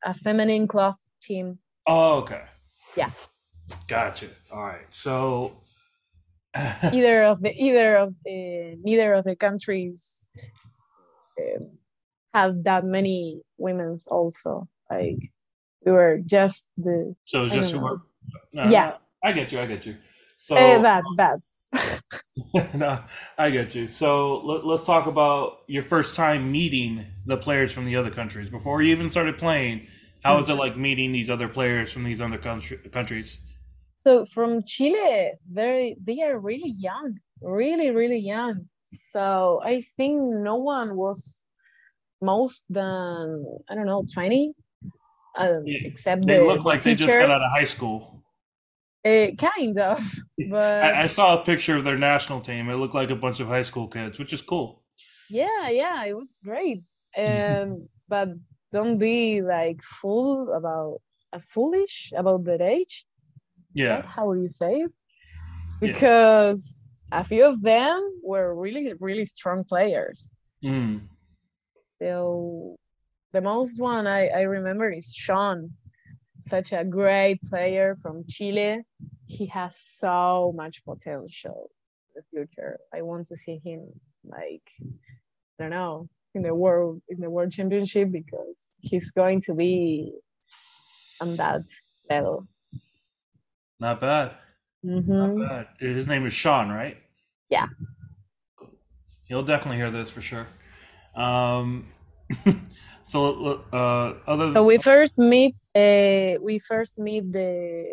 a 0.05 0.15
feminine 0.15 0.67
cloth 0.67 0.99
team. 1.21 1.59
Oh, 1.87 2.19
okay. 2.19 2.43
Yeah. 2.97 3.11
Gotcha. 3.87 4.29
All 4.51 4.63
right. 4.65 4.87
So. 4.89 5.59
either 6.93 7.25
of 7.25 7.43
the 7.43 7.55
either 7.63 7.97
of 7.97 8.15
the 8.25 8.77
neither 8.83 9.13
of 9.13 9.25
the 9.25 9.37
countries 9.37 10.27
um, 11.39 11.69
have 12.35 12.65
that 12.65 12.85
many 12.85 13.41
women's 13.57 14.07
also 14.07 14.69
like 14.91 15.19
we 15.85 15.93
were 15.93 16.21
just 16.25 16.71
the 16.77 17.15
So 17.25 17.45
it's 17.45 17.55
just 17.55 17.75
were- 17.75 18.03
no, 18.53 18.71
Yeah. 18.71 18.97
I 19.25 19.33
get 19.33 19.51
you. 19.53 19.61
I 19.61 19.67
get 19.67 19.85
you. 19.87 19.97
So 20.37 20.57
eh, 20.57 20.79
that 20.79 21.05
that 21.17 21.41
no, 22.75 23.01
I 23.37 23.51
get 23.51 23.75
you. 23.75 23.89
So 23.89 24.41
let, 24.45 24.65
let's 24.65 24.85
talk 24.85 25.07
about 25.07 25.59
your 25.67 25.83
first 25.83 26.15
time 26.15 26.53
meeting 26.53 27.05
the 27.27 27.37
players 27.37 27.73
from 27.73 27.85
the 27.85 27.97
other 27.97 28.11
countries 28.11 28.49
before 28.51 28.83
you 28.83 28.93
even 28.93 29.11
started 29.11 29.39
playing. 29.39 29.87
How 30.23 30.37
was 30.37 30.49
it 30.49 30.55
like 30.55 30.77
meeting 30.77 31.13
these 31.13 31.31
other 31.31 31.49
players 31.49 31.93
from 31.93 32.05
these 32.05 32.21
other 32.21 32.39
country, 32.39 32.77
countries? 32.93 33.41
so 34.05 34.25
from 34.25 34.63
chile 34.63 35.33
they 35.51 35.97
they 36.03 36.23
are 36.23 36.39
really 36.39 36.71
young 36.79 37.19
really 37.43 37.91
really 37.91 38.19
young 38.19 38.69
so 38.85 39.61
i 39.65 39.83
think 39.97 40.23
no 40.23 40.55
one 40.55 40.97
was 40.97 41.43
most 42.21 42.65
than 42.69 43.45
i 43.69 43.75
don't 43.75 43.87
know 43.87 44.05
20 44.13 44.55
um, 45.39 45.63
Yeah, 45.67 45.79
except 45.85 46.27
They 46.27 46.39
the, 46.39 46.45
look 46.45 46.65
like 46.65 46.83
they 46.83 46.95
just 46.95 47.09
got 47.09 47.31
out 47.31 47.43
of 47.43 47.51
high 47.51 47.65
school. 47.65 48.23
It 49.05 49.39
kind 49.39 49.79
of 49.79 50.05
but 50.51 50.83
I, 50.83 51.05
I 51.05 51.07
saw 51.07 51.41
a 51.41 51.45
picture 51.45 51.77
of 51.77 51.85
their 51.85 51.97
national 51.97 52.41
team. 52.41 52.69
It 52.69 52.75
looked 52.75 52.95
like 52.95 53.11
a 53.11 53.17
bunch 53.17 53.41
of 53.41 53.47
high 53.47 53.63
school 53.63 53.87
kids, 53.87 54.19
which 54.19 54.33
is 54.33 54.43
cool. 54.43 54.83
Yeah, 55.31 55.69
yeah, 55.69 56.05
it 56.05 56.17
was 56.17 56.41
great. 56.45 56.83
Um, 57.17 57.89
but 58.09 58.31
don't 58.73 58.99
be 58.99 59.41
like 59.41 59.81
fool 59.83 60.53
about 60.53 61.01
uh, 61.33 61.39
foolish 61.39 62.13
about 62.17 62.45
that 62.45 62.61
age. 62.61 63.07
Yeah. 63.73 64.01
that 64.01 64.07
how 64.07 64.33
you 64.33 64.49
say 64.49 64.81
it? 64.81 64.93
Yeah. 65.81 65.93
Because 65.93 66.85
a 67.13 67.23
few 67.23 67.45
of 67.45 67.63
them 67.63 68.21
were 68.25 68.55
really, 68.55 68.93
really 68.99 69.25
strong 69.25 69.63
players. 69.63 70.35
Mm. 70.65 71.03
So 72.01 72.77
the 73.33 73.43
most 73.43 73.81
one 73.81 74.07
I, 74.07 74.29
I 74.29 74.43
remember 74.43 74.91
is 74.91 75.13
Sean, 75.15 75.73
such 76.41 76.73
a 76.73 76.85
great 76.85 77.43
player 77.43 77.97
from 78.01 78.25
Chile. 78.29 78.83
He 79.27 79.47
has 79.47 79.79
so 79.79 80.53
much 80.57 80.85
potential 80.85 81.71
in 82.15 82.23
the 82.23 82.23
future. 82.31 82.79
I 82.95 83.03
want 83.03 83.27
to 83.29 83.37
see 83.37 83.61
him 83.65 83.89
like 84.25 84.63
I 84.81 85.65
don't 85.65 85.71
know, 85.71 86.09
in 86.35 86.43
the 86.43 86.55
world 86.55 87.03
in 87.09 87.21
the 87.21 87.31
world 87.31 87.53
championship 87.53 88.13
because 88.13 88.75
he's 88.81 89.11
going 89.11 89.41
to 89.43 89.55
be 89.55 90.13
on 91.21 91.37
that 91.37 91.63
level. 92.09 92.47
Not 93.81 94.01
bad. 94.01 94.33
Mm-hmm. 94.85 95.39
Not 95.39 95.49
bad. 95.49 95.69
His 95.79 96.07
name 96.07 96.27
is 96.27 96.35
Sean, 96.35 96.69
right? 96.71 96.97
Yeah. 97.51 97.67
You'll 99.27 99.43
definitely 99.43 99.77
hear 99.77 99.91
this 99.91 100.11
for 100.11 100.23
sure. 100.23 100.49
Um, 101.19 101.87
so 103.05 103.65
uh, 103.73 104.15
other 104.27 104.55
so 104.55 104.63
we 104.63 104.79
first 104.79 105.19
meet 105.19 105.57
uh, 105.75 106.39
we 106.41 106.61
first 106.61 106.99
meet 106.99 107.33
the 107.33 107.91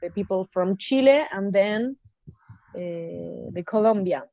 the 0.00 0.10
people 0.10 0.44
from 0.44 0.76
Chile 0.76 1.26
and 1.32 1.52
then 1.52 1.96
uh, 2.74 3.50
the 3.50 3.64
Colombians. 3.66 4.30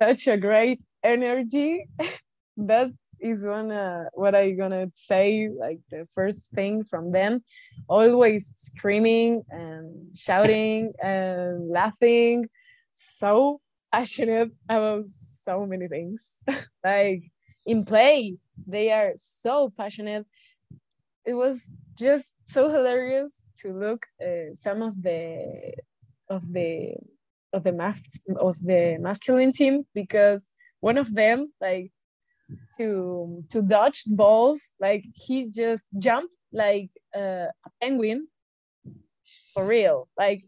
Such 0.00 0.28
a 0.28 0.36
great 0.38 0.80
energy. 1.02 1.88
that 2.56 2.90
is 3.20 3.44
one 3.44 3.70
what 4.14 4.34
I 4.34 4.52
gonna 4.52 4.88
say. 4.94 5.48
Like 5.48 5.80
the 5.90 6.06
first 6.14 6.48
thing 6.54 6.84
from 6.84 7.12
them, 7.12 7.44
always 7.86 8.52
screaming 8.56 9.42
and 9.50 10.16
shouting 10.16 10.92
and 11.02 11.68
laughing, 11.68 12.48
so 12.94 13.60
passionate 13.92 14.52
about 14.68 15.04
so 15.48 15.66
many 15.72 15.88
things. 15.88 16.40
like 16.84 17.22
in 17.72 17.84
play, 17.84 18.36
they 18.74 18.86
are 18.98 19.12
so 19.16 19.72
passionate. 19.80 20.26
It 21.24 21.34
was 21.34 21.56
just 21.98 22.32
so 22.46 22.70
hilarious 22.70 23.42
to 23.60 23.72
look 23.72 24.06
uh, 24.26 24.54
some 24.54 24.80
of 24.82 24.94
the 25.02 25.74
of 26.28 26.42
the 26.52 26.96
of 27.52 27.64
the 27.64 27.72
mas- 27.72 28.22
of 28.48 28.56
the 28.70 28.98
masculine 29.00 29.52
team 29.52 29.74
because 29.94 30.42
one 30.80 30.98
of 30.98 31.08
them 31.14 31.52
like 31.60 31.90
to 32.78 33.44
to 33.50 33.62
dodge 33.62 34.02
balls 34.22 34.60
like 34.80 35.04
he 35.14 35.36
just 35.50 35.86
jumped 35.98 36.34
like 36.52 36.90
uh, 37.14 37.48
a 37.66 37.70
penguin 37.80 38.28
for 39.52 39.66
real 39.66 40.08
like 40.18 40.44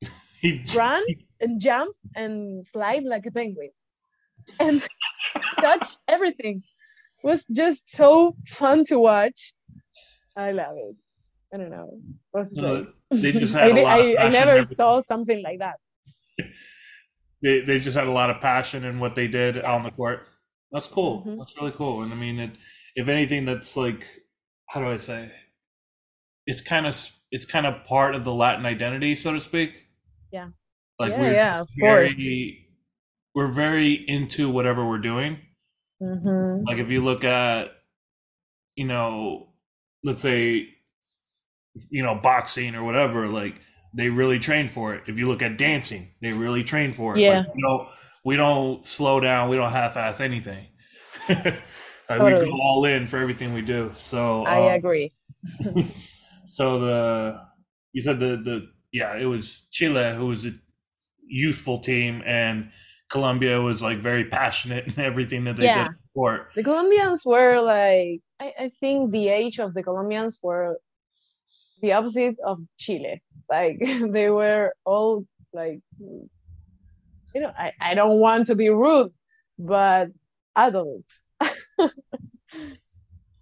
he 0.40 0.64
run 0.76 1.02
and 1.40 1.60
jump 1.60 1.94
and 2.14 2.66
slide 2.66 3.04
like 3.04 3.26
a 3.26 3.30
penguin 3.30 3.70
and 4.60 4.82
touch 5.60 5.86
everything 6.06 6.62
it 7.22 7.26
was 7.26 7.44
just 7.46 7.90
so 7.90 8.36
fun 8.46 8.84
to 8.84 8.98
watch 8.98 9.54
i 10.36 10.50
love 10.52 10.76
it 10.76 10.96
i 11.52 11.56
don't 11.56 11.70
know 11.70 12.00
was 12.32 12.54
No, 12.54 12.86
they 13.10 13.32
just 13.32 13.54
I, 13.54 13.60
had 13.68 13.78
a 13.78 13.82
lot 13.82 14.00
I, 14.00 14.16
I 14.16 14.28
never 14.28 14.64
saw 14.64 15.00
something 15.00 15.42
like 15.42 15.58
that 15.60 15.76
They 17.42 17.60
they 17.60 17.78
just 17.78 17.96
had 17.96 18.06
a 18.08 18.12
lot 18.12 18.30
of 18.30 18.40
passion 18.40 18.84
in 18.84 18.98
what 18.98 19.14
they 19.14 19.28
did 19.28 19.62
on 19.62 19.84
the 19.84 19.90
court. 19.90 20.26
That's 20.72 20.86
cool. 20.86 21.24
Mhm. 21.24 21.38
That's 21.38 21.56
really 21.56 21.70
cool. 21.70 22.02
And 22.02 22.12
I 22.12 22.16
mean, 22.16 22.38
it, 22.40 22.50
if 22.96 23.08
anything, 23.08 23.44
that's 23.44 23.76
like, 23.76 24.06
how 24.66 24.80
do 24.80 24.88
I 24.88 24.96
say? 24.96 25.30
It's 26.46 26.60
kind 26.60 26.86
of 26.86 26.96
it's 27.30 27.44
kind 27.44 27.66
of 27.66 27.84
part 27.84 28.14
of 28.14 28.24
the 28.24 28.34
Latin 28.34 28.66
identity, 28.66 29.14
so 29.14 29.32
to 29.32 29.40
speak. 29.40 29.86
Yeah. 30.32 30.48
Like 30.98 31.12
Yeah, 31.12 31.20
we're 31.20 31.32
yeah, 31.32 31.60
of 31.60 31.68
course. 31.78 32.14
very 32.16 32.66
we're 33.34 33.48
very 33.52 33.92
into 33.94 34.50
whatever 34.50 34.86
we're 34.86 34.98
doing. 34.98 35.38
hmm 36.00 36.62
Like 36.66 36.78
if 36.78 36.88
you 36.90 37.00
look 37.00 37.24
at, 37.24 37.70
you 38.76 38.86
know, 38.86 39.52
let's 40.04 40.22
say, 40.22 40.68
you 41.90 42.02
know, 42.02 42.14
boxing 42.16 42.74
or 42.74 42.84
whatever, 42.84 43.28
like 43.28 43.60
they 43.94 44.08
really 44.08 44.38
train 44.38 44.68
for 44.68 44.94
it. 44.94 45.04
If 45.06 45.18
you 45.18 45.28
look 45.28 45.42
at 45.42 45.56
dancing, 45.58 46.10
they 46.20 46.32
really 46.32 46.64
train 46.64 46.92
for 46.92 47.16
it. 47.16 47.20
Yeah. 47.20 47.38
Like, 47.38 47.46
you 47.54 47.62
know, 47.66 47.88
we 48.24 48.36
don't 48.36 48.84
slow 48.84 49.20
down. 49.20 49.48
We 49.48 49.56
don't 49.56 49.70
half-ass 49.70 50.20
anything. 50.20 50.66
like 51.28 51.62
Totally. 52.08 52.44
we 52.44 52.50
go 52.50 52.58
all 52.62 52.84
in 52.84 53.06
for 53.06 53.18
everything 53.18 53.54
we 53.54 53.62
do. 53.62 53.92
So, 53.94 54.44
i 54.44 54.68
um, 54.68 54.74
agree 54.74 55.12
so 56.46 56.80
the 56.80 57.40
you 57.92 58.02
said 58.02 58.18
the 58.18 58.36
the 58.36 58.68
yeah, 58.92 59.16
it 59.16 59.26
was 59.26 59.68
Chile 59.70 60.14
who 60.14 60.26
was 60.26 60.46
a 60.46 60.52
youthful 61.28 61.78
team, 61.80 62.22
and 62.26 62.70
Colombia 63.10 63.60
was 63.60 63.82
like 63.82 63.98
very 63.98 64.24
passionate 64.24 64.86
in 64.86 64.98
everything 65.00 65.44
that 65.44 65.56
they 65.56 65.66
Yeah. 65.66 65.84
did 65.86 65.96
for. 66.14 66.48
the 66.56 66.62
colombians 66.64 67.24
were 67.24 67.60
like 67.60 68.20
I, 68.40 68.52
I 68.66 68.70
think 68.80 69.12
the 69.12 69.28
age 69.28 69.58
of 69.58 69.74
the 69.74 69.82
colombians 69.82 70.38
were 70.42 70.78
the 71.80 71.92
opposite 71.92 72.36
of 72.44 72.58
chile 72.78 73.22
like 73.48 73.78
they 74.12 74.30
were 74.30 74.74
all 74.84 75.24
like 75.52 75.80
you 77.34 77.40
know 77.40 77.52
i, 77.58 77.72
I 77.80 77.94
don't 77.94 78.20
want 78.20 78.46
to 78.46 78.54
be 78.54 78.68
rude 78.68 79.12
but 79.58 80.08
adults 80.56 81.24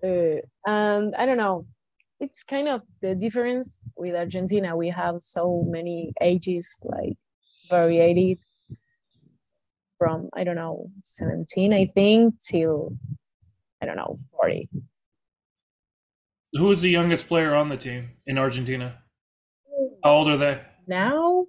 Uh, 0.04 0.36
and 0.66 1.14
i 1.16 1.24
don't 1.24 1.38
know 1.38 1.66
it's 2.20 2.44
kind 2.44 2.68
of 2.68 2.82
the 3.00 3.14
difference 3.14 3.80
with 3.96 4.14
argentina 4.14 4.76
we 4.76 4.90
have 4.90 5.20
so 5.20 5.64
many 5.68 6.12
ages 6.20 6.78
like 6.82 7.16
variated 7.68 8.38
from 9.98 10.28
i 10.34 10.44
don't 10.44 10.56
know 10.56 10.90
17 11.02 11.72
i 11.72 11.86
think 11.94 12.34
till 12.40 12.96
i 13.82 13.86
don't 13.86 13.96
know 13.96 14.16
40 14.32 14.68
Who 16.52 16.70
is 16.70 16.80
the 16.80 16.90
youngest 16.90 17.28
player 17.28 17.54
on 17.54 17.68
the 17.68 17.76
team 17.76 18.10
in 18.26 18.38
Argentina? 18.38 18.98
How 20.02 20.12
old 20.12 20.28
are 20.30 20.36
they? 20.38 20.60
now 20.86 21.46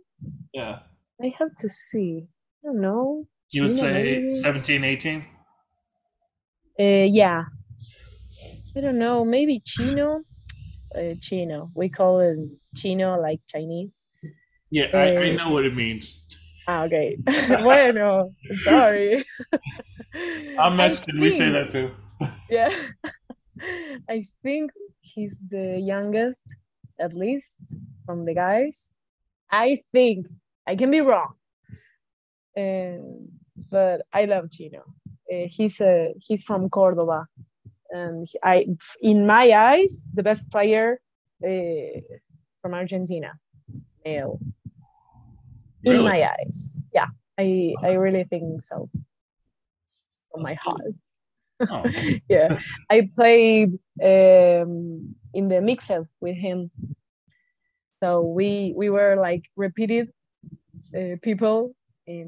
Yeah. 0.53 0.79
i 1.23 1.27
have 1.39 1.53
to 1.61 1.69
see 1.69 2.25
i 2.27 2.67
don't 2.67 2.81
know 2.81 3.27
You 3.51 3.63
would 3.63 3.75
say 3.75 3.93
maybe? 3.93 4.33
17, 4.33 4.83
18? 4.83 5.25
Uh, 6.79 7.07
yeah. 7.21 7.43
I 8.75 8.81
don't 8.81 8.99
know. 8.99 9.25
Maybe 9.25 9.59
Chino. 9.65 10.21
Uh, 10.93 11.15
Chino. 11.19 11.71
We 11.73 11.89
call 11.89 12.19
it 12.19 12.37
Chino, 12.75 13.19
like 13.19 13.39
Chinese. 13.47 14.06
Yeah, 14.69 14.87
I, 14.93 15.17
I 15.17 15.35
know 15.35 15.51
what 15.51 15.65
it 15.65 15.75
means. 15.75 16.23
Ah, 16.67 16.83
okay. 16.83 17.17
bueno, 17.63 18.33
sorry. 18.55 19.23
I'm 20.59 20.75
Mexican. 20.75 21.19
We 21.19 21.31
say 21.31 21.49
that 21.49 21.69
too. 21.69 21.91
Yeah. 22.49 22.73
I 24.09 24.25
think 24.43 24.71
he's 24.99 25.37
the 25.49 25.79
youngest, 25.79 26.43
at 26.99 27.13
least 27.13 27.55
from 28.05 28.21
the 28.21 28.33
guys. 28.33 28.91
I 29.49 29.77
think 29.91 30.27
I 30.67 30.75
can 30.75 30.91
be 30.91 31.01
wrong. 31.01 31.33
Um, 32.57 33.29
but 33.69 34.01
I 34.11 34.25
love 34.25 34.51
Chino. 34.51 34.83
Uh, 35.31 35.47
he's 35.47 35.79
a 35.81 36.13
he's 36.19 36.43
from 36.43 36.69
Cordoba, 36.69 37.27
and 37.89 38.27
I, 38.43 38.65
in 39.01 39.25
my 39.25 39.51
eyes, 39.51 40.03
the 40.13 40.23
best 40.23 40.49
player 40.51 40.99
uh, 41.45 41.99
from 42.61 42.73
Argentina, 42.73 43.33
male. 44.07 44.39
In 45.83 46.03
my 46.03 46.19
eyes, 46.35 46.81
yeah, 46.93 47.09
I 47.37 47.75
I 47.87 47.91
really 48.03 48.25
think 48.31 48.61
so. 48.61 48.89
From 50.29 50.41
my 50.49 50.55
heart. 50.63 50.93
Oh, 51.73 51.83
yeah 52.29 52.49
i 52.95 52.97
played 53.17 53.71
um 54.11 54.71
in 55.33 55.45
the 55.49 55.61
mixer 55.69 56.01
with 56.21 56.37
him. 56.47 56.69
So 58.01 58.09
we 58.37 58.73
we 58.81 58.87
were 58.97 59.15
like 59.27 59.43
repeated 59.55 60.05
uh, 60.97 61.15
people 61.27 61.73
in 62.05 62.27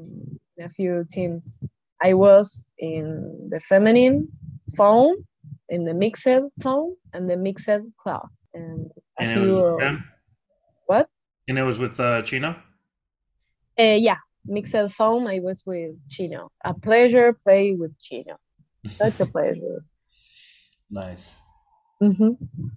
a 0.58 0.68
few 0.68 1.06
teams. 1.16 1.62
I 2.02 2.14
was 2.14 2.70
in 2.78 3.50
the 3.52 3.60
feminine 3.60 4.28
phone 4.76 5.14
in 5.68 5.84
the 5.84 5.94
mixed 5.94 6.28
phone 6.62 6.96
and 7.14 7.30
the 7.30 7.36
mixed 7.36 7.70
club 8.02 8.28
and 8.54 8.90
a 9.18 9.22
and 9.22 9.32
few 9.32 9.52
was 9.52 9.72
with 9.76 9.86
him? 9.86 9.96
what 9.96 10.09
And 11.50 11.58
it 11.58 11.64
was 11.64 11.80
with 11.80 11.98
uh, 11.98 12.22
Chino? 12.22 12.50
uh, 13.78 13.82
yeah 13.98 14.18
mixed 14.46 14.76
foam. 14.92 15.26
i 15.26 15.40
was 15.40 15.64
with 15.66 15.96
chino 16.08 16.48
a 16.64 16.72
pleasure 16.72 17.32
play 17.32 17.74
with 17.74 17.92
chino 17.98 18.36
such 19.00 19.18
a 19.18 19.26
pleasure 19.26 19.84
Nice. 20.90 21.40
hmm 22.00 22.30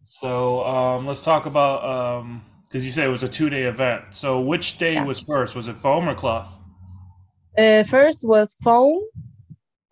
So 0.04 0.64
um, 0.66 1.06
let's 1.08 1.24
talk 1.24 1.46
about 1.46 1.84
um 1.84 2.44
because 2.68 2.84
you 2.86 2.92
said 2.92 3.06
it 3.06 3.10
was 3.12 3.22
a 3.24 3.30
two 3.30 3.50
day 3.52 3.64
event. 3.64 4.06
So 4.10 4.42
which 4.42 4.80
day 4.80 4.96
Yeah. 4.96 5.06
was 5.06 5.20
first? 5.20 5.56
Was 5.56 5.68
it 5.68 5.78
foam 5.78 6.10
or 6.10 6.16
cloth? 6.16 6.50
Uh, 7.56 7.84
first 7.84 8.28
was 8.28 8.56
foam. 8.56 9.02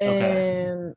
Okay. 0.01 0.65
um, 0.71 0.93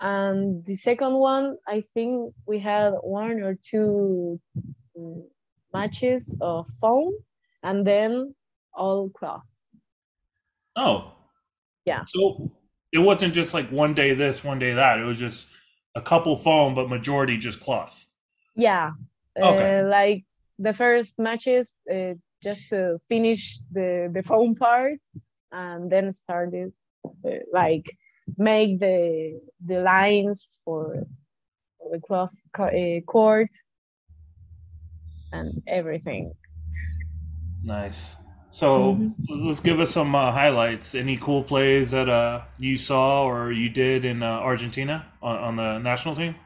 and 0.00 0.64
the 0.64 0.76
second 0.76 1.14
one, 1.14 1.56
I 1.66 1.80
think 1.80 2.34
we 2.46 2.60
had 2.60 2.92
one 3.02 3.42
or 3.42 3.56
two 3.60 4.40
mm, 4.96 5.24
matches 5.74 6.36
of 6.40 6.66
phone, 6.80 7.12
and 7.62 7.86
then 7.86 8.34
all 8.72 9.10
cloth. 9.10 9.42
Oh. 10.76 11.12
Yeah. 11.84 12.04
So 12.06 12.50
it 12.92 12.98
wasn't 12.98 13.34
just 13.34 13.52
like 13.54 13.68
one 13.70 13.94
day 13.94 14.14
this, 14.14 14.42
one 14.44 14.58
day 14.58 14.72
that. 14.74 14.98
It 14.98 15.04
was 15.04 15.18
just 15.18 15.48
a 15.94 16.00
couple 16.00 16.36
foam, 16.36 16.74
but 16.74 16.88
majority 16.88 17.36
just 17.36 17.60
cloth. 17.60 18.06
Yeah, 18.56 18.92
Okay. 19.36 19.80
uh, 19.80 19.86
like 19.88 20.24
the 20.58 20.72
first 20.72 21.18
matches, 21.18 21.76
uh, 21.92 22.14
just 22.42 22.62
to 22.70 22.98
finish 23.08 23.58
the 23.72 24.08
the 24.14 24.22
phone 24.22 24.54
part, 24.54 24.98
and 25.50 25.90
then 25.90 26.12
started 26.12 26.72
uh, 27.04 27.42
like 27.52 27.86
make 28.38 28.78
the 28.80 29.40
the 29.66 29.80
lines 29.80 30.60
for, 30.64 31.04
for 31.78 31.88
the 31.92 32.00
cloth 32.00 32.34
uh, 32.58 33.00
court 33.06 33.50
and 35.34 35.62
everything. 35.66 36.32
Nice. 37.62 38.16
So 38.50 38.94
mm-hmm. 38.94 39.46
let's 39.46 39.60
give 39.60 39.80
us 39.80 39.90
some 39.90 40.14
uh, 40.14 40.30
highlights. 40.30 40.94
Any 40.94 41.16
cool 41.16 41.42
plays 41.42 41.90
that 41.90 42.08
uh, 42.08 42.42
you 42.58 42.76
saw 42.76 43.24
or 43.24 43.50
you 43.50 43.68
did 43.68 44.04
in 44.04 44.22
uh, 44.22 44.30
Argentina 44.30 45.06
on, 45.20 45.36
on, 45.38 45.56
the 45.56 45.78
national 45.78 46.14
team? 46.14 46.36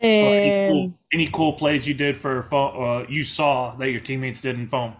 Any 0.00 0.70
cool, 0.70 0.94
any, 1.12 1.26
cool, 1.28 1.52
plays 1.54 1.88
you 1.88 1.94
did 1.94 2.16
for 2.16 2.46
uh, 2.54 3.06
you 3.08 3.24
saw 3.24 3.74
that 3.74 3.90
your 3.90 4.00
teammates 4.00 4.42
did 4.42 4.56
in 4.56 4.68
foam? 4.68 4.94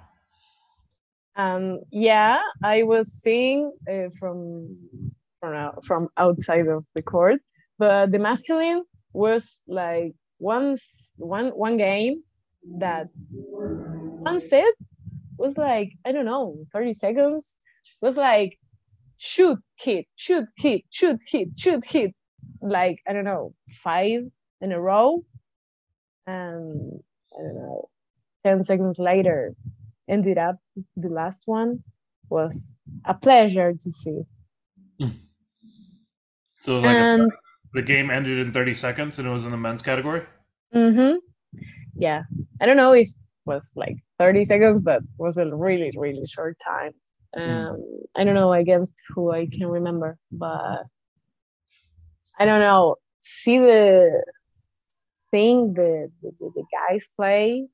Um, 1.37 1.81
yeah, 1.93 2.41
I 2.65 2.83
was 2.85 3.13
seeing 3.13 3.73
uh, 3.89 4.09
from 4.19 4.77
from 5.41 5.73
from 5.85 6.09
outside 6.17 6.69
of 6.69 6.85
the 6.95 7.03
court, 7.03 7.41
but 7.79 8.11
the 8.13 8.19
masculine 8.19 8.83
was 9.13 9.63
like 9.69 10.15
once 10.39 11.13
one 11.17 11.51
one 11.51 11.77
game 11.77 12.23
that 12.79 13.09
one 13.15 14.41
set 14.41 14.75
was 15.39 15.57
like 15.57 15.93
I 16.05 16.13
don't 16.13 16.25
know, 16.25 16.65
30 16.73 16.93
seconds. 16.93 17.59
Was 18.01 18.17
like 18.17 18.59
shoot, 19.19 19.59
hit, 19.77 20.07
shoot, 20.17 20.47
hit, 20.57 20.85
shoot, 20.91 21.21
hit, 21.27 21.49
shoot, 21.57 21.85
hit. 21.85 22.15
Like 22.61 23.01
I 23.07 23.13
don't 23.13 23.25
know, 23.25 23.55
five 23.69 24.23
in 24.61 24.73
a 24.73 24.81
row. 24.81 25.25
And 26.27 27.01
I 27.37 27.43
don't 27.43 27.55
know, 27.55 27.89
10 28.45 28.65
seconds 28.65 28.99
later, 28.99 29.55
ended 30.09 30.39
up 30.39 30.57
the 30.97 31.09
last 31.09 31.43
one 31.45 31.83
was 32.31 32.75
a 33.05 33.15
pleasure 33.15 33.73
to 33.73 33.91
see. 33.91 34.23
So 36.61 36.79
like 36.79 36.97
and, 36.97 37.23
a, 37.31 37.37
the 37.75 37.83
game 37.83 38.11
ended 38.11 38.39
in 38.39 38.53
30 38.53 38.73
seconds 38.73 39.19
and 39.19 39.29
it 39.29 39.31
was 39.31 39.45
in 39.45 39.51
the 39.51 39.59
men's 39.59 39.83
category? 39.83 40.23
Mm-hmm. 40.75 41.17
Yeah. 41.97 42.23
I 42.61 42.67
don't 42.67 42.77
know 42.77 42.93
if 42.93 43.09
was 43.47 43.73
like 43.77 43.97
30 44.19 44.45
seconds, 44.45 44.81
but 44.81 45.03
was 45.19 45.37
a 45.37 45.55
really, 45.55 45.93
really 45.97 46.27
short 46.27 46.57
time. 46.65 46.93
Hmm. 47.37 47.43
Um, 47.43 47.77
mm. 47.77 47.81
I 48.17 48.25
don't 48.25 48.35
know 48.35 48.53
against 48.53 48.95
who 49.09 49.33
I 49.33 49.47
can 49.47 49.67
remember, 49.67 50.17
but 50.31 50.85
I 52.39 52.45
don't 52.45 52.61
know. 52.61 52.97
See 53.19 53.59
the 53.59 54.23
thing 55.31 55.75
the, 55.75 56.11
the, 56.23 56.31
the 56.41 56.65
guys 56.73 57.11
play 57.17 57.67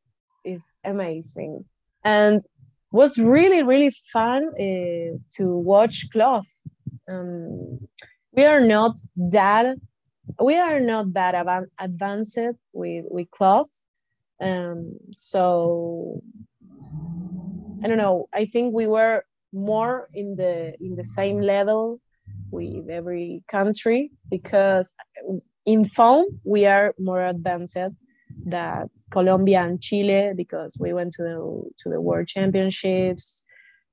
is 0.44 0.62
amazing. 0.84 1.64
And 2.04 2.42
was 2.92 3.18
really, 3.18 3.62
really 3.62 3.90
fun 4.12 4.48
uh, 4.58 5.18
to 5.36 5.56
watch 5.56 6.06
cloth. 6.12 6.48
Um, 7.08 7.78
we 8.32 8.44
are 8.44 8.60
not 8.60 8.92
that 9.16 9.76
we 10.40 10.56
are 10.56 10.80
not 10.80 11.12
that 11.14 11.34
advanced 11.78 12.38
with 12.72 13.04
with 13.08 13.30
cloth 13.30 13.70
um, 14.40 14.96
so 15.12 16.22
I 17.82 17.88
don't 17.88 17.98
know. 17.98 18.28
I 18.32 18.46
think 18.46 18.74
we 18.74 18.86
were 18.86 19.24
more 19.52 20.08
in 20.14 20.36
the 20.36 20.74
in 20.80 20.96
the 20.96 21.04
same 21.04 21.40
level 21.40 22.00
with 22.50 22.88
every 22.88 23.42
country 23.48 24.10
because 24.30 24.94
in 25.66 25.84
foam 25.84 26.26
we 26.44 26.66
are 26.66 26.94
more 26.98 27.24
advanced 27.26 27.76
than 28.44 28.90
Colombia 29.10 29.62
and 29.62 29.80
Chile 29.80 30.32
because 30.36 30.76
we 30.78 30.92
went 30.92 31.12
to 31.14 31.22
the 31.22 31.70
to 31.78 31.88
the 31.90 32.00
World 32.00 32.28
Championships 32.28 33.42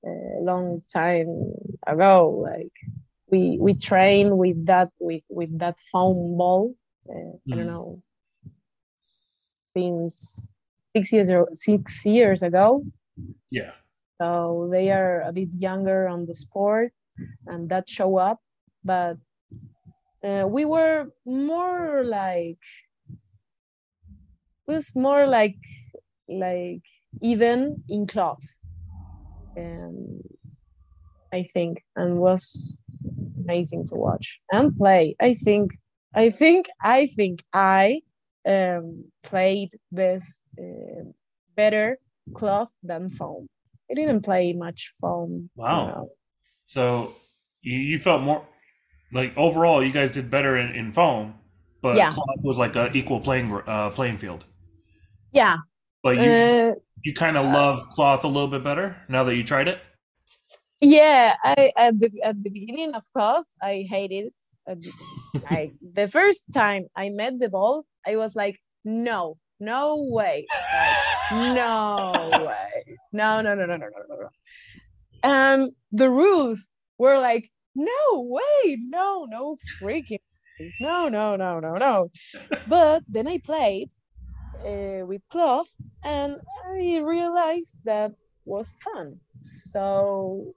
a 0.06 0.42
long 0.42 0.82
time 0.92 1.54
ago. 1.86 2.44
Like 2.44 2.74
we 3.30 3.58
we 3.60 3.74
train 3.74 4.38
with 4.38 4.66
that 4.66 4.90
with 5.00 5.24
with 5.30 5.58
that 5.60 5.78
foam 5.92 6.38
ball. 6.38 6.76
Uh, 7.10 7.14
mm. 7.14 7.40
I 7.52 7.56
don't 7.56 7.66
mm. 7.66 7.68
know 7.68 8.02
since 9.76 10.48
six 10.96 11.12
years 11.12 11.30
or 11.30 11.48
six 11.54 12.06
years 12.06 12.44
ago. 12.44 12.84
Yeah. 13.50 13.72
So 14.20 14.70
they 14.72 14.92
are 14.92 15.22
a 15.22 15.32
bit 15.32 15.50
younger 15.54 16.08
on 16.08 16.26
the 16.26 16.34
sport, 16.34 16.92
and 17.46 17.70
that 17.70 17.88
show 17.88 18.18
up. 18.18 18.40
But 18.84 19.18
uh, 20.24 20.46
we 20.48 20.66
were 20.66 21.12
more 21.26 22.04
like 22.04 22.58
it 24.68 24.72
was 24.72 24.96
more 24.96 25.28
like 25.28 25.58
like 26.28 26.84
even 27.22 27.84
in 27.88 28.06
cloth 28.06 28.44
and 29.56 30.22
i 31.32 31.44
think 31.54 31.84
and 31.96 32.18
was 32.18 32.76
amazing 33.44 33.86
to 33.86 33.96
watch 33.96 34.40
and 34.52 34.76
play 34.78 35.16
i 35.20 35.34
think 35.34 35.72
i 36.16 36.30
think 36.30 36.68
i 36.82 37.06
think 37.08 37.44
i 37.54 38.00
um, 38.48 39.06
played 39.24 39.70
best 39.92 40.42
uh, 40.60 41.04
better 41.56 41.98
cloth 42.34 42.70
than 42.84 43.10
foam. 43.10 43.48
I 43.92 43.94
didn't 43.94 44.22
play 44.22 44.54
much 44.54 44.94
foam. 45.00 45.50
Wow. 45.56 45.82
You 45.82 45.92
know. 45.92 46.10
So 46.66 47.16
you, 47.62 47.78
you 47.78 48.00
felt 48.00 48.22
more 48.22 48.46
like 49.14 49.34
overall 49.38 49.84
you 49.84 49.92
guys 49.92 50.12
did 50.14 50.30
better 50.30 50.58
in, 50.58 50.76
in 50.76 50.92
foam, 50.92 51.36
but 51.82 51.96
yeah. 51.96 52.12
cloth 52.12 52.44
was 52.44 52.58
like 52.58 52.76
an 52.76 52.96
equal 52.96 53.20
playing 53.20 53.52
uh, 53.68 53.90
playing 53.92 54.18
field. 54.18 54.46
Yeah. 55.32 55.58
But 56.04 56.18
you 56.18 56.32
uh, 56.32 56.74
you 57.04 57.14
kind 57.14 57.38
of 57.38 57.46
uh, 57.46 57.54
love 57.54 57.90
cloth 57.90 58.24
a 58.24 58.28
little 58.28 58.50
bit 58.50 58.64
better 58.64 58.98
now 59.08 59.24
that 59.24 59.36
you 59.36 59.44
tried 59.44 59.68
it 59.68 59.80
yeah 60.82 61.36
i 61.44 61.72
at 61.76 62.00
the, 62.00 62.10
at 62.24 62.42
the 62.44 62.50
beginning 62.50 62.94
of 62.94 63.04
course 63.14 63.48
i 63.62 63.86
hated 63.90 64.28
it. 64.28 64.34
Uh, 64.70 64.76
like 65.50 65.74
the 65.94 66.08
first 66.08 66.46
time 66.54 66.86
i 66.96 67.10
met 67.10 67.40
the 67.40 67.50
ball 67.50 67.86
i 68.06 68.16
was 68.16 68.36
like 68.36 68.60
no 68.84 69.38
no 69.60 69.98
way. 70.10 70.46
Like, 70.52 71.56
no 71.56 72.46
way. 72.46 72.98
No 73.12 73.42
no 73.42 73.56
no 73.56 73.66
no 73.66 73.78
no 73.78 73.88
no 73.88 74.16
no 74.22 74.30
um 75.24 75.72
the 75.92 76.10
rules 76.10 76.70
were 76.98 77.18
like 77.20 77.50
no 77.76 78.22
way. 78.22 78.78
No 78.80 79.26
no 79.30 79.58
freaking 79.82 80.20
no 80.80 81.10
no 81.10 81.36
no 81.36 81.60
no 81.60 81.74
no. 81.76 82.12
But 82.68 83.04
then 83.08 83.28
i 83.28 83.40
played 83.40 83.90
uh, 84.66 85.06
with 85.06 85.22
cloth 85.30 85.70
and 86.04 86.38
i 86.66 86.98
realized 86.98 87.78
that 87.86 88.12
was 88.46 88.74
fun. 88.84 89.20
So 89.40 90.54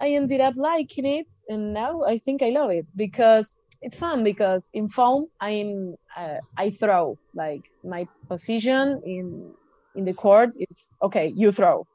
I 0.00 0.08
ended 0.10 0.40
up 0.40 0.54
liking 0.56 1.06
it, 1.06 1.26
and 1.48 1.72
now 1.72 2.02
I 2.02 2.18
think 2.18 2.42
I 2.42 2.50
love 2.50 2.70
it 2.70 2.86
because 2.96 3.56
it's 3.84 3.96
fun 3.96 4.24
because 4.24 4.70
in 4.72 4.88
foam 4.88 5.26
I'm 5.40 5.94
uh, 6.16 6.38
I 6.56 6.70
throw 6.70 7.18
like 7.34 7.62
my 7.84 8.08
position 8.28 9.00
in 9.04 9.52
in 9.94 10.04
the 10.04 10.14
court 10.14 10.50
it's 10.56 10.90
okay 11.02 11.32
you 11.36 11.52
throw. 11.52 11.86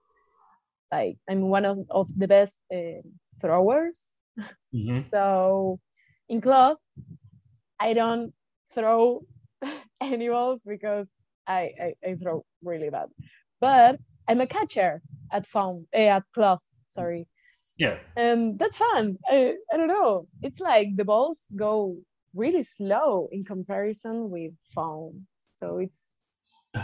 Like 0.91 1.17
I'm 1.29 1.49
one 1.49 1.65
of, 1.65 1.79
of 1.89 2.07
the 2.15 2.27
best 2.27 2.61
uh, 2.73 3.01
throwers. 3.41 4.13
Mm-hmm. 4.73 5.01
so 5.11 5.79
in 6.29 6.41
cloth 6.41 6.77
I 7.79 7.93
don't 7.93 8.33
throw 8.73 9.21
any 10.01 10.29
balls 10.29 10.61
because 10.65 11.09
I, 11.47 11.71
I, 11.81 12.09
I 12.09 12.15
throw 12.15 12.45
really 12.63 12.89
bad. 12.89 13.09
But 13.59 13.99
I'm 14.27 14.41
a 14.41 14.47
catcher 14.47 15.01
at 15.31 15.47
foam 15.47 15.87
uh, 15.93 16.17
at 16.17 16.23
cloth 16.33 16.61
sorry 16.87 17.27
yeah. 17.79 17.97
And 18.17 18.59
that's 18.59 18.75
fun. 18.75 19.17
I, 19.27 19.55
I 19.71 19.77
don't 19.77 19.87
know. 19.87 20.27
It's 20.43 20.59
like 20.59 20.97
the 20.97 21.05
balls 21.05 21.45
go 21.55 21.97
really 22.35 22.63
slow 22.63 23.29
in 23.31 23.43
comparison 23.43 24.29
with 24.29 24.51
foam. 24.75 25.25
So 25.59 25.77
it's 25.77 26.11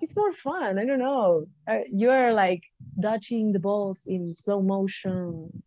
it's, 0.00 0.16
more 0.16 0.32
fun. 0.32 0.78
I 0.78 0.86
don't 0.86 1.00
know. 1.00 1.46
Uh, 1.68 1.80
you 1.92 2.10
are 2.10 2.32
like 2.32 2.62
dodging 2.98 3.52
the 3.52 3.58
balls 3.58 4.04
in 4.06 4.32
slow 4.32 4.62
motion. 4.62 5.62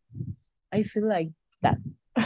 I 0.71 0.83
feel 0.83 1.07
like 1.07 1.29
that. 1.61 1.77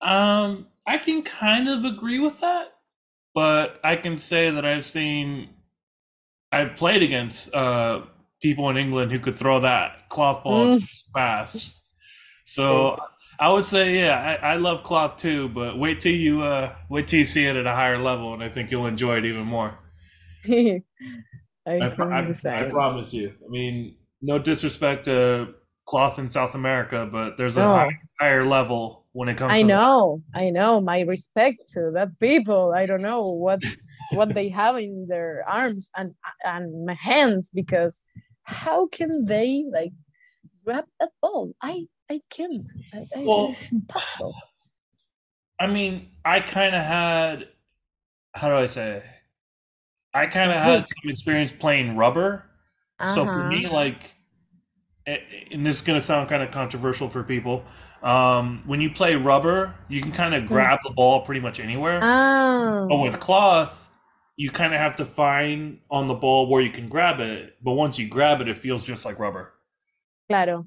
um, 0.00 0.66
I 0.86 0.98
can 0.98 1.22
kind 1.22 1.68
of 1.68 1.84
agree 1.84 2.18
with 2.18 2.40
that, 2.40 2.72
but 3.34 3.80
I 3.84 3.96
can 3.96 4.18
say 4.18 4.50
that 4.50 4.64
I've 4.64 4.86
seen, 4.86 5.50
I've 6.50 6.74
played 6.74 7.02
against 7.02 7.54
uh 7.54 8.02
people 8.42 8.68
in 8.70 8.76
England 8.76 9.12
who 9.12 9.18
could 9.18 9.36
throw 9.36 9.60
that 9.60 10.08
cloth 10.08 10.42
ball 10.44 10.78
mm. 10.78 10.90
fast. 11.12 11.80
So 12.46 12.98
I 13.38 13.50
would 13.50 13.64
say, 13.64 13.98
yeah, 13.98 14.38
I, 14.42 14.52
I, 14.52 14.56
love 14.56 14.84
cloth 14.84 15.16
too, 15.16 15.48
but 15.48 15.78
wait 15.78 16.00
till 16.00 16.12
you 16.12 16.42
uh, 16.42 16.74
wait 16.88 17.08
till 17.08 17.20
you 17.20 17.24
see 17.24 17.44
it 17.46 17.56
at 17.56 17.66
a 17.66 17.74
higher 17.74 17.98
level, 17.98 18.34
and 18.34 18.42
I 18.42 18.48
think 18.48 18.70
you'll 18.70 18.86
enjoy 18.86 19.18
it 19.18 19.24
even 19.24 19.44
more. 19.44 19.78
I, 20.46 20.82
I, 21.66 21.86
I, 21.86 21.88
promise 21.88 23.12
you. 23.12 23.32
I 23.44 23.48
mean, 23.48 23.96
no 24.20 24.38
disrespect 24.38 25.06
to 25.06 25.54
cloth 25.86 26.18
in 26.18 26.30
South 26.30 26.54
America, 26.54 27.08
but 27.10 27.36
there's 27.36 27.56
a 27.56 27.62
oh. 27.62 27.74
high, 27.74 27.98
higher 28.20 28.44
level 28.44 29.06
when 29.12 29.28
it 29.28 29.36
comes. 29.36 29.52
I 29.52 29.62
know, 29.62 30.22
I 30.34 30.50
know. 30.50 30.80
My 30.80 31.00
respect 31.00 31.66
to 31.72 31.90
that 31.94 32.18
people. 32.20 32.72
I 32.74 32.86
don't 32.86 33.02
know 33.02 33.28
what 33.28 33.62
what 34.12 34.34
they 34.34 34.48
have 34.48 34.76
in 34.76 35.06
their 35.08 35.44
arms 35.48 35.90
and 35.96 36.14
and 36.44 36.86
my 36.86 36.94
hands 36.94 37.50
because 37.50 38.02
how 38.44 38.86
can 38.88 39.24
they 39.26 39.64
like 39.72 39.92
grab 40.64 40.84
a 41.00 41.08
ball? 41.20 41.54
I 41.62 41.86
I 42.10 42.20
can't. 42.30 42.68
I, 42.92 42.98
I, 43.16 43.24
well, 43.24 43.48
it's 43.48 43.72
impossible. 43.72 44.34
I 45.58 45.66
mean, 45.66 46.08
I 46.24 46.40
kind 46.40 46.74
of 46.74 46.82
had. 46.82 47.48
How 48.34 48.48
do 48.48 48.54
I 48.54 48.66
say? 48.66 49.02
I 50.12 50.26
kind 50.26 50.50
of 50.50 50.56
had 50.56 50.86
some 50.88 51.10
experience 51.10 51.52
playing 51.52 51.96
rubber. 51.96 52.44
Uh-huh. 52.98 53.14
So 53.14 53.24
for 53.24 53.30
uh-huh. 53.30 53.48
me, 53.48 53.68
like, 53.68 54.14
and 55.06 55.66
this 55.66 55.76
is 55.76 55.82
gonna 55.82 56.00
sound 56.00 56.28
kind 56.28 56.42
of 56.42 56.50
controversial 56.50 57.08
for 57.08 57.22
people. 57.22 57.64
Um, 58.02 58.62
when 58.66 58.80
you 58.80 58.90
play 58.90 59.14
rubber, 59.14 59.74
you 59.88 60.02
can 60.02 60.12
kind 60.12 60.34
of 60.34 60.42
hmm. 60.42 60.48
grab 60.48 60.78
the 60.84 60.92
ball 60.94 61.22
pretty 61.22 61.40
much 61.40 61.58
anywhere. 61.58 62.00
Oh. 62.02 62.86
But 62.88 62.98
with 62.98 63.18
cloth, 63.18 63.83
you 64.36 64.50
kind 64.50 64.74
of 64.74 64.80
have 64.80 64.96
to 64.96 65.04
find 65.04 65.78
on 65.90 66.08
the 66.08 66.14
ball 66.14 66.48
where 66.48 66.62
you 66.62 66.70
can 66.70 66.88
grab 66.88 67.20
it. 67.20 67.56
But 67.62 67.72
once 67.72 67.98
you 67.98 68.08
grab 68.08 68.40
it, 68.40 68.48
it 68.48 68.56
feels 68.56 68.84
just 68.84 69.04
like 69.04 69.18
rubber. 69.18 69.54
Claro, 70.28 70.66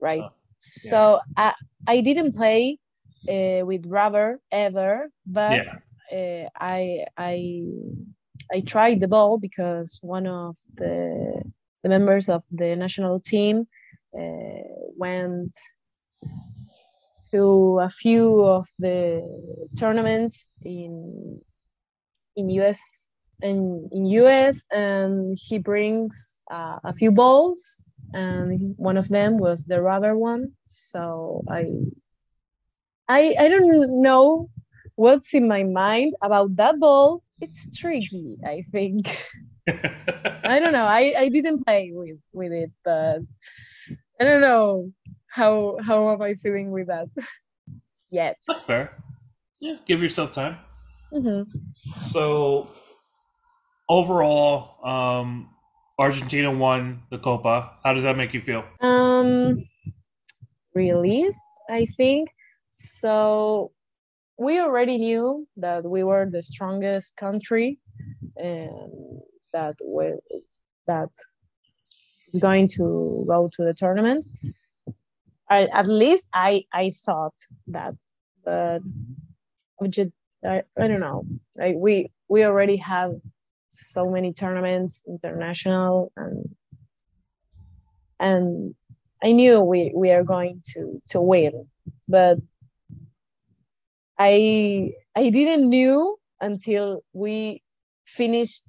right. 0.00 0.22
So, 0.58 0.88
yeah. 0.88 0.90
so 0.90 1.20
I 1.36 1.54
I 1.86 2.00
didn't 2.00 2.34
play 2.34 2.78
uh, 3.28 3.64
with 3.64 3.86
rubber 3.86 4.40
ever, 4.50 5.10
but 5.26 5.64
yeah. 5.64 6.46
uh, 6.46 6.48
I 6.58 7.04
I 7.16 7.62
I 8.52 8.60
tried 8.60 9.00
the 9.00 9.08
ball 9.08 9.38
because 9.38 9.98
one 10.02 10.26
of 10.26 10.56
the 10.76 11.42
the 11.82 11.88
members 11.88 12.28
of 12.28 12.42
the 12.50 12.76
national 12.76 13.20
team 13.20 13.66
uh, 14.18 14.62
went 14.96 15.54
to 17.30 17.80
a 17.80 17.88
few 17.88 18.44
of 18.44 18.66
the 18.78 19.22
tournaments 19.76 20.52
in 20.64 21.40
in 22.36 22.48
US 22.50 23.08
and 23.42 23.90
in 23.92 24.06
US 24.06 24.66
and 24.72 25.36
he 25.40 25.58
brings 25.58 26.40
uh, 26.50 26.78
a 26.84 26.92
few 26.92 27.10
balls 27.10 27.82
and 28.12 28.74
one 28.76 28.96
of 28.96 29.08
them 29.08 29.38
was 29.38 29.64
the 29.64 29.82
rubber 29.82 30.16
one. 30.16 30.52
So 30.64 31.42
I 31.50 31.72
I 33.08 33.34
I 33.38 33.48
don't 33.48 34.02
know 34.02 34.48
what's 34.94 35.34
in 35.34 35.48
my 35.48 35.64
mind 35.64 36.14
about 36.22 36.56
that 36.56 36.78
ball. 36.78 37.22
It's 37.40 37.68
tricky 37.76 38.38
i 38.44 38.64
think. 38.72 39.12
I 39.68 40.58
don't 40.60 40.72
know. 40.72 40.86
I 40.86 41.12
i 41.16 41.28
didn't 41.28 41.64
play 41.64 41.90
with 41.92 42.18
with 42.32 42.52
it 42.52 42.70
but 42.84 43.20
i 44.20 44.24
don't 44.24 44.40
know 44.40 44.92
how 45.26 45.76
how 45.82 46.08
am 46.10 46.22
i 46.22 46.34
feeling 46.34 46.70
with 46.70 46.86
that 46.86 47.08
yet. 48.10 48.36
That's 48.46 48.62
fair. 48.62 48.96
Yeah 49.60 49.76
give 49.84 50.02
yourself 50.02 50.32
time 50.32 50.56
mm-hmm. 51.12 51.42
so 51.94 52.68
overall 53.88 54.84
um 54.84 55.48
argentina 55.98 56.50
won 56.50 57.02
the 57.10 57.18
copa 57.18 57.72
how 57.82 57.92
does 57.92 58.02
that 58.02 58.16
make 58.16 58.34
you 58.34 58.40
feel 58.40 58.64
um 58.80 59.62
released 60.74 61.46
i 61.70 61.86
think 61.96 62.30
so 62.70 63.72
we 64.38 64.60
already 64.60 64.98
knew 64.98 65.48
that 65.56 65.84
we 65.84 66.04
were 66.04 66.28
the 66.28 66.42
strongest 66.42 67.16
country 67.16 67.78
and 68.36 69.20
that 69.52 69.76
we 69.84 70.12
that 70.86 71.08
is 72.32 72.40
going 72.40 72.68
to 72.68 73.24
go 73.26 73.48
to 73.52 73.64
the 73.64 73.74
tournament. 73.74 74.26
I, 75.48 75.68
at 75.72 75.86
least 75.86 76.28
I 76.34 76.64
I 76.72 76.90
thought 76.90 77.34
that, 77.68 77.94
but 78.44 78.80
I, 80.44 80.62
I 80.78 80.88
don't 80.88 81.00
know. 81.00 81.24
Like 81.56 81.76
we 81.76 82.10
we 82.28 82.44
already 82.44 82.76
have 82.76 83.14
so 83.68 84.10
many 84.10 84.32
tournaments 84.32 85.04
international 85.06 86.12
and 86.16 86.54
and 88.18 88.74
I 89.22 89.32
knew 89.32 89.60
we 89.60 89.92
we 89.94 90.10
are 90.10 90.24
going 90.24 90.62
to 90.72 91.00
to 91.10 91.20
win, 91.20 91.68
but 92.08 92.38
I 94.18 94.92
I 95.14 95.30
didn't 95.30 95.68
knew 95.68 96.18
until 96.40 97.02
we 97.12 97.62
finished 98.04 98.66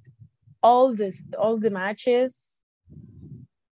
all 0.62 0.94
this 0.94 1.22
all 1.38 1.58
the 1.58 1.70
matches. 1.70 2.60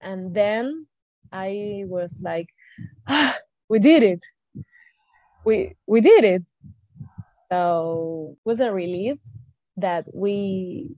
And 0.01 0.34
then 0.34 0.88
I 1.32 1.86
was 1.88 2.19
like 2.21 2.49
ah, 3.08 3.38
we 3.69 3.79
did 3.79 4.03
it. 4.03 4.19
We 5.45 5.75
we 5.88 6.01
did 6.01 6.23
it 6.23 6.43
so 7.53 8.35
it 8.37 8.49
was 8.49 8.59
a 8.59 8.71
relief 8.71 9.19
that 9.77 10.07
we 10.13 10.89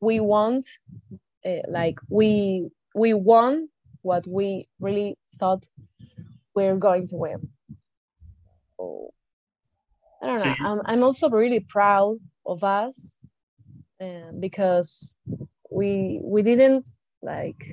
we 0.00 0.20
want 0.20 0.66
uh, 1.44 1.62
like 1.68 1.98
we 2.10 2.68
we 2.94 3.14
won 3.14 3.68
what 4.02 4.26
we 4.26 4.68
really 4.80 5.16
thought 5.38 5.66
we 6.54 6.64
we're 6.64 6.76
going 6.76 7.06
to 7.06 7.16
win 7.16 7.50
so 8.76 9.12
I 10.22 10.26
don't 10.26 10.40
know. 10.40 10.56
I'm, 10.60 10.80
I'm 10.84 11.02
also 11.02 11.28
really 11.30 11.60
proud 11.60 12.18
of 12.46 12.64
us 12.64 13.20
uh, 14.00 14.32
because 14.40 15.16
we 15.70 16.20
we 16.22 16.42
didn't 16.42 16.88
like 17.22 17.64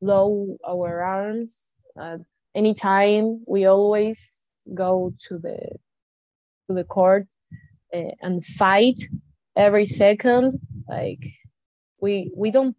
low 0.00 0.58
our 0.66 1.02
arms 1.02 1.76
at 1.98 2.20
any 2.54 2.74
time. 2.74 3.44
We 3.46 3.66
always 3.66 4.52
go 4.74 5.14
to 5.28 5.38
the 5.38 5.78
to 6.72 6.82
the 6.82 6.88
court 6.88 7.26
uh, 7.94 8.10
and 8.20 8.44
fight 8.44 9.00
every 9.56 9.84
second. 9.84 10.52
Like 10.88 11.24
we 12.00 12.30
we 12.36 12.50
don't 12.50 12.76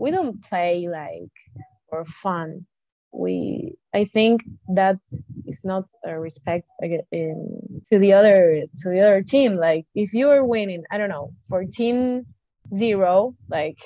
we 0.00 0.10
don't 0.10 0.42
play 0.42 0.88
like 0.88 1.34
for 1.88 2.04
fun 2.04 2.66
we 3.12 3.74
i 3.94 4.04
think 4.04 4.44
that 4.68 4.98
is 5.46 5.64
not 5.64 5.84
a 6.04 6.18
respect 6.18 6.68
in, 7.12 7.80
to 7.90 7.98
the 7.98 8.12
other 8.12 8.62
to 8.76 8.90
the 8.90 9.00
other 9.00 9.22
team 9.22 9.56
like 9.56 9.86
if 9.94 10.12
you 10.12 10.28
are 10.28 10.44
winning 10.44 10.82
i 10.90 10.98
don't 10.98 11.10
know 11.10 11.32
14 11.48 12.26
0 12.74 13.36
like 13.48 13.78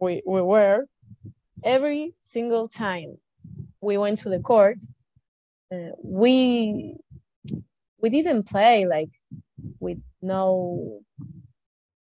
we, 0.00 0.22
we 0.26 0.42
were 0.42 0.86
every 1.62 2.14
single 2.18 2.66
time 2.66 3.16
we 3.80 3.96
went 3.96 4.18
to 4.18 4.28
the 4.28 4.40
court 4.40 4.78
uh, 5.72 5.90
we 6.02 6.96
we 8.04 8.10
didn't 8.10 8.44
play 8.54 8.86
like 8.86 9.12
with 9.80 10.00
no 10.20 11.00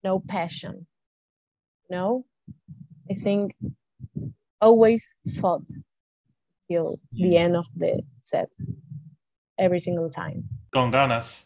no 0.02 0.18
passion 0.18 0.86
no 1.88 2.24
i 3.10 3.14
think 3.14 3.54
always 4.60 5.16
fought 5.40 5.66
till 6.68 6.98
the 7.12 7.36
end 7.36 7.56
of 7.56 7.66
the 7.76 8.02
set 8.20 8.48
every 9.58 9.80
single 9.80 10.08
time. 10.08 10.48
Con 10.72 10.90
ganas. 10.90 11.44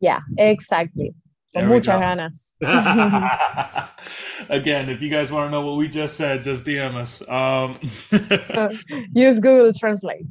Yeah, 0.00 0.20
exactly. 0.38 1.14
Con 1.54 1.68
muchas 1.68 2.00
ganas. 2.00 2.54
Again, 4.48 4.90
if 4.90 5.00
you 5.00 5.10
guys 5.10 5.30
want 5.30 5.48
to 5.48 5.50
know 5.50 5.66
what 5.66 5.76
we 5.76 5.88
just 5.88 6.16
said, 6.16 6.44
just 6.44 6.64
DM 6.64 6.94
us. 6.94 7.22
Um, 7.28 7.78
Use 9.14 9.40
Google 9.40 9.72
Translate. 9.72 10.26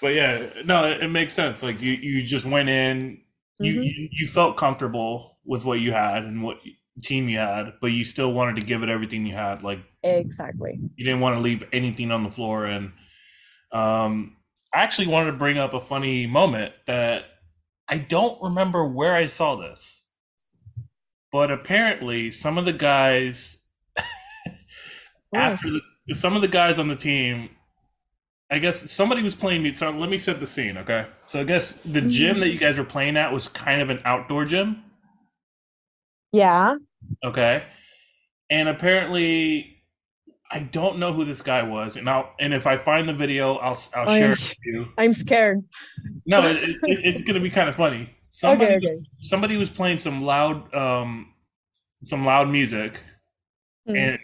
But 0.00 0.08
yeah, 0.08 0.48
no, 0.64 0.90
it, 0.90 1.02
it, 1.02 1.08
makes 1.08 1.32
sense. 1.32 1.62
Like 1.62 1.80
you, 1.80 1.92
you 1.92 2.22
just 2.22 2.46
went 2.46 2.68
in, 2.68 3.20
you, 3.58 3.74
mm-hmm. 3.74 3.82
you, 3.82 4.08
you 4.12 4.26
felt 4.26 4.56
comfortable 4.56 5.38
with 5.44 5.64
what 5.64 5.80
you 5.80 5.92
had 5.92 6.24
and 6.24 6.42
what 6.42 6.58
team 7.02 7.28
you 7.28 7.38
had, 7.38 7.74
but 7.80 7.88
you 7.88 8.04
still 8.04 8.32
wanted 8.32 8.56
to 8.56 8.66
give 8.66 8.82
it 8.82 8.88
everything 8.88 9.26
you 9.26 9.34
had. 9.34 9.62
Like 9.62 9.80
exactly, 10.02 10.78
you 10.96 11.04
didn't 11.04 11.20
want 11.20 11.36
to 11.36 11.40
leave 11.40 11.64
anything 11.72 12.10
on 12.10 12.24
the 12.24 12.30
floor. 12.30 12.66
And 12.66 12.92
um, 13.72 14.36
I 14.74 14.82
actually 14.82 15.08
wanted 15.08 15.32
to 15.32 15.36
bring 15.36 15.58
up 15.58 15.74
a 15.74 15.80
funny 15.80 16.26
moment 16.26 16.74
that 16.86 17.24
I 17.88 17.98
don't 17.98 18.40
remember 18.42 18.84
where 18.86 19.14
I 19.14 19.26
saw 19.26 19.56
this, 19.56 20.06
but 21.32 21.50
apparently 21.50 22.30
some 22.30 22.58
of 22.58 22.64
the 22.64 22.72
guys 22.72 23.58
after 25.34 25.70
the 25.70 25.80
some 26.14 26.34
of 26.34 26.42
the 26.42 26.48
guys 26.48 26.78
on 26.78 26.88
the 26.88 26.96
team. 26.96 27.50
I 28.50 28.58
guess 28.58 28.90
somebody 28.90 29.22
was 29.22 29.34
playing 29.34 29.62
me. 29.62 29.72
So 29.72 29.90
let 29.90 30.10
me 30.10 30.18
set 30.18 30.40
the 30.40 30.46
scene, 30.46 30.76
okay? 30.78 31.06
So 31.26 31.40
I 31.40 31.44
guess 31.44 31.72
the 31.84 32.00
gym 32.00 32.40
that 32.40 32.48
you 32.48 32.58
guys 32.58 32.78
were 32.78 32.84
playing 32.84 33.16
at 33.16 33.32
was 33.32 33.48
kind 33.48 33.80
of 33.80 33.90
an 33.90 34.00
outdoor 34.04 34.44
gym. 34.44 34.82
Yeah. 36.32 36.74
Okay. 37.24 37.64
And 38.50 38.68
apparently, 38.68 39.84
I 40.50 40.60
don't 40.60 40.98
know 40.98 41.12
who 41.12 41.24
this 41.24 41.42
guy 41.42 41.62
was, 41.62 41.96
and 41.96 42.10
I'll 42.10 42.32
and 42.40 42.52
if 42.52 42.66
I 42.66 42.76
find 42.76 43.08
the 43.08 43.12
video, 43.12 43.54
I'll 43.56 43.78
I'll 43.94 44.06
share 44.06 44.24
I'm, 44.26 44.32
it 44.32 44.40
with 44.40 44.54
you. 44.64 44.88
I'm 44.98 45.12
scared. 45.12 45.62
No, 46.26 46.40
it, 46.40 46.56
it, 46.56 46.78
it's 46.82 47.22
gonna 47.22 47.40
be 47.40 47.50
kind 47.50 47.68
of 47.68 47.76
funny. 47.76 48.10
Somebody, 48.30 48.74
okay, 48.74 48.86
okay. 48.86 48.96
Was, 48.96 49.28
somebody 49.28 49.56
was 49.56 49.70
playing 49.70 49.98
some 49.98 50.24
loud, 50.24 50.74
um, 50.74 51.34
some 52.02 52.24
loud 52.24 52.48
music, 52.48 53.00
mm. 53.88 53.96
and 53.96 54.18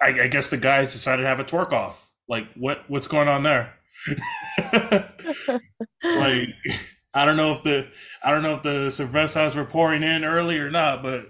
I, 0.00 0.24
I 0.24 0.26
guess 0.28 0.48
the 0.48 0.56
guys 0.56 0.92
decided 0.92 1.22
to 1.22 1.28
have 1.28 1.40
a 1.40 1.44
twerk 1.44 1.72
off. 1.72 2.09
Like, 2.30 2.46
what 2.54 2.84
what's 2.88 3.08
going 3.08 3.28
on 3.28 3.42
there? 3.42 3.74
like 6.02 6.48
I 7.12 7.24
don't 7.24 7.36
know 7.36 7.54
if 7.56 7.64
the 7.64 7.88
I 8.22 8.30
don't 8.30 8.44
know 8.44 8.54
if 8.54 8.62
the 8.62 8.88
cervezas 8.88 9.56
were 9.56 9.64
pouring 9.64 10.04
in 10.04 10.24
early 10.24 10.58
or 10.58 10.70
not, 10.70 11.02
but 11.02 11.26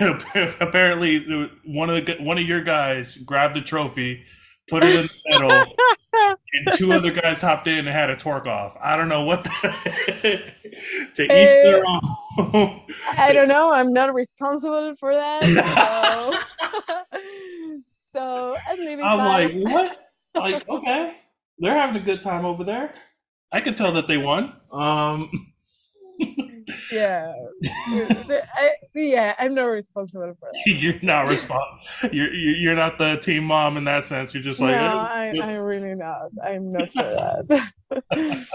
apparently 0.60 1.48
one 1.64 1.88
of 1.88 2.04
the 2.04 2.16
one 2.20 2.36
of 2.36 2.44
your 2.44 2.62
guys 2.62 3.16
grabbed 3.16 3.54
the 3.54 3.62
trophy, 3.62 4.24
put 4.68 4.82
it 4.82 4.98
in 4.98 5.06
the 5.06 5.10
middle, 5.30 5.64
and 6.12 6.76
two 6.76 6.92
other 6.92 7.12
guys 7.12 7.40
hopped 7.40 7.68
in 7.68 7.78
and 7.78 7.88
had 7.88 8.10
a 8.10 8.16
torque 8.16 8.48
off. 8.48 8.76
I 8.82 8.96
don't 8.96 9.08
know 9.08 9.22
what 9.22 9.44
the, 9.44 9.50
to 11.14 11.22
each 11.22 11.28
their 11.28 11.84
uh, 11.86 12.00
own. 12.38 12.80
I 13.16 13.32
don't 13.32 13.48
know. 13.48 13.72
I'm 13.72 13.92
not 13.92 14.12
responsible 14.12 14.96
for 14.96 15.14
that. 15.14 15.44
So, 18.12 18.16
so 18.16 18.56
I'm 18.68 18.78
leaving. 18.80 19.04
I'm 19.04 19.18
like, 19.18 19.52
what? 19.72 20.09
Like, 20.34 20.68
okay, 20.68 21.16
they're 21.58 21.74
having 21.74 22.00
a 22.00 22.04
good 22.04 22.22
time 22.22 22.44
over 22.44 22.64
there. 22.64 22.94
I 23.52 23.60
could 23.60 23.76
tell 23.76 23.92
that 23.92 24.06
they 24.06 24.16
won. 24.16 24.54
Um, 24.72 25.30
yeah, 26.92 27.32
I, 27.64 28.72
yeah, 28.94 29.34
I'm 29.38 29.54
not 29.54 29.64
responsible 29.64 30.34
for 30.38 30.50
that. 30.52 30.62
you're 30.66 31.00
not 31.02 31.28
responsible. 31.28 32.14
You're 32.14 32.32
you're 32.32 32.76
not 32.76 32.98
the 32.98 33.16
team 33.16 33.44
mom 33.44 33.76
in 33.76 33.84
that 33.84 34.06
sense. 34.06 34.34
You're 34.34 34.42
just 34.42 34.60
like, 34.60 34.76
no, 34.76 34.98
I, 34.98 35.32
I'm 35.42 35.60
really 35.62 35.94
not. 35.94 36.30
I'm 36.44 36.72
not 36.72 36.90
for 36.90 37.02
that. 37.90 38.46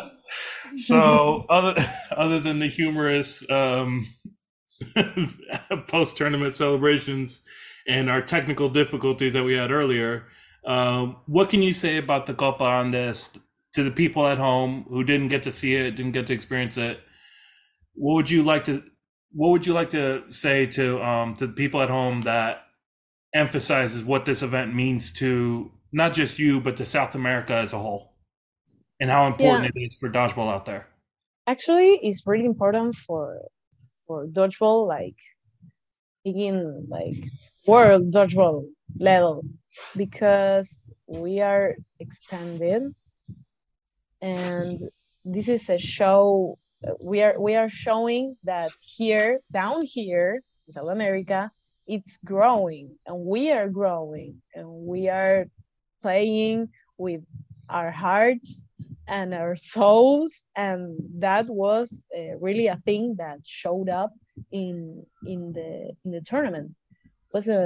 so 0.78 1.46
other 1.50 1.76
other 2.16 2.40
than 2.40 2.60
the 2.60 2.68
humorous 2.68 3.50
um, 3.50 4.08
post 5.88 6.18
tournament 6.18 6.56
celebrations 6.56 7.42
and 7.88 8.10
our 8.10 8.22
technical 8.22 8.70
difficulties 8.70 9.34
that 9.34 9.44
we 9.44 9.54
had 9.54 9.72
earlier, 9.72 10.28
um, 10.66 11.18
what 11.26 11.50
can 11.50 11.62
you 11.62 11.74
say 11.74 11.98
about 11.98 12.26
the 12.26 12.34
Copa 12.34 12.64
Andes 12.64 13.32
to 13.74 13.84
the 13.84 13.92
people 13.92 14.28
at 14.28 14.38
home 14.38 14.86
who 14.90 15.04
didn't 15.04 15.28
get 15.28 15.44
to 15.44 15.52
see 15.52 15.76
it, 15.76 15.92
didn't 15.92 16.14
get 16.14 16.28
to 16.28 16.34
experience 16.34 16.78
it? 16.78 17.00
what 17.96 18.14
would 18.16 18.30
you 18.30 18.44
like 18.44 18.66
to 18.66 18.84
what 19.32 19.50
would 19.50 19.66
you 19.66 19.74
like 19.74 19.90
to 19.90 20.24
say 20.30 20.66
to 20.66 21.02
um 21.04 21.36
to 21.36 21.48
the 21.48 21.54
people 21.54 21.82
at 21.82 21.90
home 21.90 22.22
that 22.22 22.64
emphasizes 23.34 24.04
what 24.04 24.26
this 24.26 24.42
event 24.42 24.74
means 24.74 25.12
to 25.12 25.72
not 25.92 26.14
just 26.14 26.40
you 26.40 26.62
but 26.62 26.78
to 26.78 26.86
South 26.86 27.16
America 27.16 27.54
as 27.54 27.74
a 27.74 27.80
whole 27.80 28.14
and 29.00 29.10
how 29.10 29.28
important 29.28 29.64
yeah. 29.64 29.72
it 29.76 29.86
is 29.86 29.98
for 29.98 30.10
dodgeball 30.10 30.50
out 30.50 30.66
there? 30.66 30.88
Actually, 31.48 32.00
it's 32.02 32.26
really 32.26 32.46
important 32.46 32.96
for 32.96 33.42
for 34.08 34.28
dodgeball 34.28 34.88
like 34.88 35.18
begin 36.24 36.86
like 36.88 37.24
world 37.68 38.12
dodgeball 38.12 38.66
level. 39.00 39.44
Because 39.96 40.90
we 41.08 41.42
are 41.42 41.76
expanding. 42.00 42.96
And 44.22 44.80
this 45.24 45.50
is 45.50 45.70
a 45.70 45.78
show 45.78 46.58
we 47.02 47.24
are 47.24 47.40
we 47.40 47.56
are 47.56 47.70
showing 47.70 48.38
that 48.44 48.70
here 48.80 49.40
down 49.52 49.84
here 49.86 50.44
in 50.68 50.74
South 50.74 50.90
America 50.90 51.52
it's 51.88 52.18
growing. 52.18 52.98
And 53.06 53.26
we 53.26 53.52
are 53.52 53.70
growing. 53.70 54.42
And 54.54 54.68
we 54.68 55.10
are 55.10 55.46
playing 56.02 56.70
with 56.98 57.22
our 57.70 57.92
hearts 57.92 58.64
and 59.08 59.34
our 59.34 59.56
souls. 59.56 60.44
And 60.56 60.98
that 61.20 61.48
was 61.48 62.06
uh, 62.16 62.38
really 62.40 62.68
a 62.68 62.78
thing 62.78 63.16
that 63.18 63.40
showed 63.46 63.90
up 63.90 64.14
in 64.52 65.06
in 65.26 65.54
the 65.54 65.94
in 66.04 66.12
the 66.12 66.22
tournament 66.22 66.76
was 67.36 67.48
a 67.48 67.62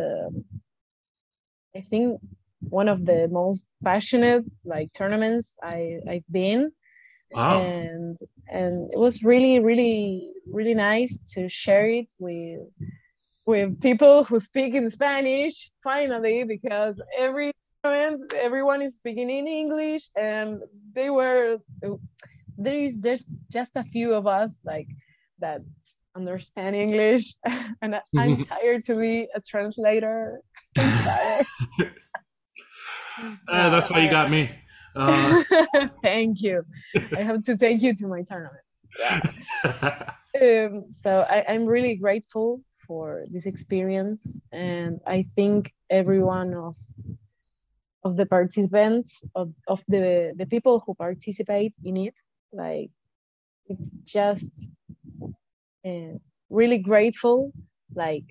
i 1.80 1.82
think 1.91 2.20
one 2.80 2.89
of 2.93 2.99
the 3.09 3.20
most 3.39 3.61
passionate 3.89 4.43
like 4.74 4.88
tournaments 4.99 5.45
i 5.63 5.80
i've 6.11 6.30
been 6.41 6.61
Wow. 7.32 7.61
And 7.61 8.17
and 8.51 8.89
it 8.91 8.97
was 8.97 9.24
really, 9.24 9.59
really, 9.59 10.32
really 10.51 10.74
nice 10.74 11.20
to 11.34 11.47
share 11.47 11.88
it 11.88 12.07
with 12.17 12.61
with 13.45 13.82
people 13.82 14.24
who 14.24 14.39
speak 14.39 14.74
in 14.74 14.89
Spanish 14.89 15.72
finally 15.84 16.43
because 16.43 17.01
every 17.17 17.51
everyone 17.84 18.82
is 18.82 18.97
speaking 18.97 19.30
in 19.30 19.47
English 19.47 20.09
and 20.15 20.61
they 20.93 21.09
were 21.09 21.57
there 22.57 22.80
is 22.88 22.97
just 22.97 23.32
just 23.51 23.72
a 23.76 23.84
few 23.84 24.13
of 24.13 24.28
us 24.28 24.59
like 24.65 24.88
that 25.39 25.61
understand 26.16 26.76
English 26.76 27.36
and 27.82 27.99
I'm 28.18 28.43
tired 28.53 28.84
to 28.86 28.95
be 28.95 29.28
a 29.34 29.41
translator. 29.41 30.41
uh, 30.78 31.43
that's 33.47 33.89
why 33.89 33.99
you 33.99 34.10
got 34.10 34.30
me. 34.32 34.51
Uh, 34.95 35.43
thank 36.01 36.41
you. 36.41 36.64
I 37.16 37.24
have 37.24 37.41
to 37.43 37.55
thank 37.55 37.82
you 37.82 37.93
to 37.95 38.07
my 38.07 38.24
tournaments. 38.24 38.66
Yeah. 38.97 39.22
um, 40.41 40.86
so 40.89 41.26
I, 41.30 41.45
I'm 41.47 41.66
really 41.66 41.95
grateful 41.95 42.62
for 42.88 43.26
this 43.32 43.45
experience, 43.45 44.39
and 44.51 44.99
I 45.05 45.28
think 45.36 45.74
every 45.89 46.24
one 46.24 46.53
of 46.55 46.76
of 48.03 48.16
the 48.16 48.26
participants 48.26 49.24
of, 49.36 49.53
of 49.68 49.84
the 49.88 50.34
the 50.36 50.47
people 50.47 50.82
who 50.86 50.95
participate 50.95 51.76
in 51.84 51.97
it, 51.97 52.16
like 52.51 52.89
it's 53.68 53.89
just 54.05 54.70
uh, 55.86 56.18
really 56.50 56.78
grateful, 56.78 57.52
like 57.96 58.26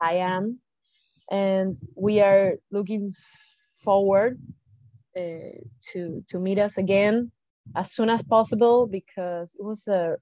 I 0.00 0.14
am, 0.14 0.60
and 1.30 1.76
we 1.96 2.20
are 2.20 2.54
looking 2.70 3.08
forward 3.76 4.38
uh, 5.16 5.58
to 5.92 6.24
to 6.28 6.38
meet 6.38 6.58
us 6.58 6.78
again 6.78 7.32
as 7.76 7.92
soon 7.92 8.10
as 8.10 8.22
possible 8.22 8.86
because 8.86 9.54
it 9.58 9.64
was 9.64 9.86
a 9.88 10.16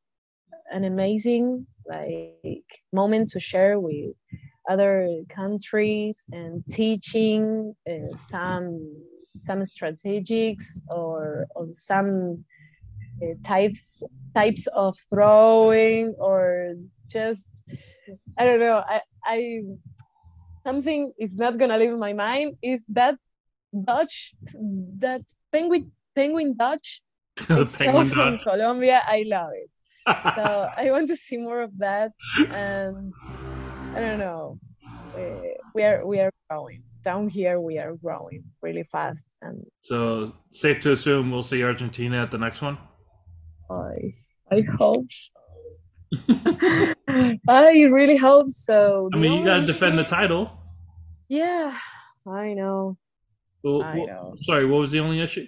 an 0.71 0.85
amazing 0.85 1.67
like 1.89 2.83
moment 2.93 3.31
to 3.31 3.41
share 3.41 3.79
with 3.79 4.15
other 4.69 5.23
countries 5.29 6.25
and 6.33 6.65
teaching 6.71 7.75
uh, 7.89 8.15
some 8.17 8.97
some 9.35 9.61
strategics 9.61 10.81
or 10.89 11.47
on 11.55 11.73
some 11.73 12.37
uh, 13.23 13.35
types 13.45 14.03
types 14.35 14.67
of 14.69 14.97
throwing 15.09 16.15
or 16.19 16.75
just 17.09 17.49
I 18.39 18.45
don't 18.45 18.61
know 18.61 18.83
I 18.87 19.01
I 19.25 19.63
something 20.67 21.13
is 21.19 21.37
not 21.37 21.59
gonna 21.59 21.79
leave 21.79 21.97
my 21.97 22.13
mind 22.13 22.57
is 22.63 22.85
that 22.89 23.17
Dutch, 23.85 24.35
that 24.99 25.23
penguin 25.53 25.93
penguin 26.15 26.57
Dutch 26.57 27.03
is 27.51 27.71
so 27.71 28.05
from 28.05 28.39
Colombia. 28.39 29.03
I 29.07 29.25
love 29.27 29.51
it. 29.55 29.71
so 30.37 30.69
I 30.77 30.91
want 30.91 31.09
to 31.09 31.17
see 31.17 31.37
more 31.37 31.63
of 31.63 31.77
that. 31.79 32.13
And 32.51 33.13
I 33.95 34.01
don't 34.01 34.19
know. 34.19 34.59
We, 35.15 35.57
we 35.75 35.83
are 35.85 36.07
we 36.07 36.21
are 36.21 36.33
growing 36.49 36.83
down 37.03 37.29
here. 37.29 37.61
We 37.61 37.79
are 37.79 37.95
growing 37.97 38.45
really 38.63 38.85
fast. 38.85 39.27
And 39.43 39.65
so 39.81 40.35
safe 40.53 40.81
to 40.81 40.93
assume 40.93 41.31
we'll 41.31 41.43
see 41.43 41.63
Argentina 41.63 42.23
at 42.23 42.31
the 42.31 42.39
next 42.39 42.63
one. 42.63 42.79
I 43.71 44.15
I 44.51 44.63
hope 44.79 45.07
so. 45.11 45.33
I 47.49 47.83
really 47.91 48.17
hope 48.17 48.49
so. 48.49 49.11
I 49.13 49.19
mean, 49.19 49.33
you 49.41 49.45
gotta 49.45 49.67
defend 49.67 49.99
the 49.99 50.05
title. 50.05 50.51
Yeah, 51.29 51.77
I 52.27 52.55
know. 52.55 52.97
Well, 53.63 53.83
I 53.83 53.97
know. 53.97 54.37
Sorry, 54.43 54.65
what 54.67 54.79
was 54.79 54.93
the 54.93 55.01
only 55.01 55.21
issue? 55.21 55.47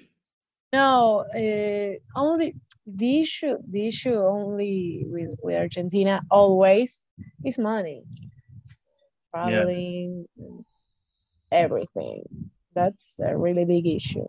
No, 0.72 1.24
uh, 1.34 2.18
only 2.18 2.56
the 2.86 3.20
issue. 3.20 3.56
The 3.66 3.86
issue 3.86 4.14
only 4.14 5.04
with 5.06 5.34
with 5.42 5.56
Argentina 5.56 6.22
always 6.30 7.04
is 7.44 7.58
money, 7.58 8.02
traveling, 9.32 10.26
yeah. 10.36 10.48
everything. 11.52 12.50
That's 12.74 13.18
a 13.22 13.36
really 13.36 13.64
big 13.64 13.86
issue. 13.86 14.26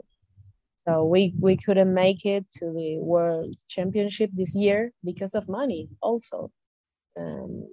So 0.90 1.06
we 1.06 1.34
we 1.40 1.56
couldn't 1.56 1.94
make 1.94 2.26
it 2.26 2.50
to 2.58 2.66
the 2.74 2.98
World 3.00 3.54
Championship 3.68 4.32
this 4.34 4.56
year 4.56 4.92
because 5.04 5.36
of 5.36 5.48
money. 5.48 5.88
Also, 6.02 6.52
um, 7.16 7.68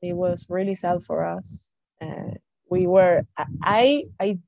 it 0.00 0.12
was 0.12 0.46
really 0.48 0.76
sad 0.76 1.02
for 1.02 1.24
us. 1.24 1.72
Uh, 2.00 2.34
we 2.70 2.86
were 2.86 3.26
I 3.64 4.04
I 4.20 4.38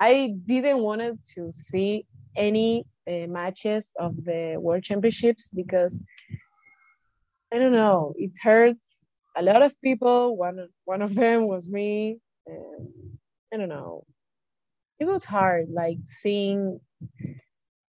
I 0.00 0.36
didn't 0.42 0.78
wanted 0.78 1.18
to 1.34 1.52
see 1.52 2.06
any 2.34 2.86
uh, 3.06 3.26
matches 3.26 3.92
of 3.98 4.16
the 4.24 4.56
World 4.58 4.84
Championships 4.84 5.50
because 5.50 6.02
I 7.52 7.58
don't 7.58 7.72
know, 7.72 8.14
it 8.16 8.30
hurts 8.42 9.00
a 9.36 9.42
lot 9.42 9.60
of 9.60 9.78
people. 9.82 10.34
One 10.34 10.68
one 10.86 11.02
of 11.02 11.14
them 11.14 11.46
was 11.46 11.68
me. 11.68 12.20
And 12.46 12.88
I 13.52 13.58
don't 13.58 13.68
know. 13.68 14.04
It 14.98 15.04
was 15.04 15.24
hard, 15.26 15.68
like 15.68 15.98
seeing 16.04 16.80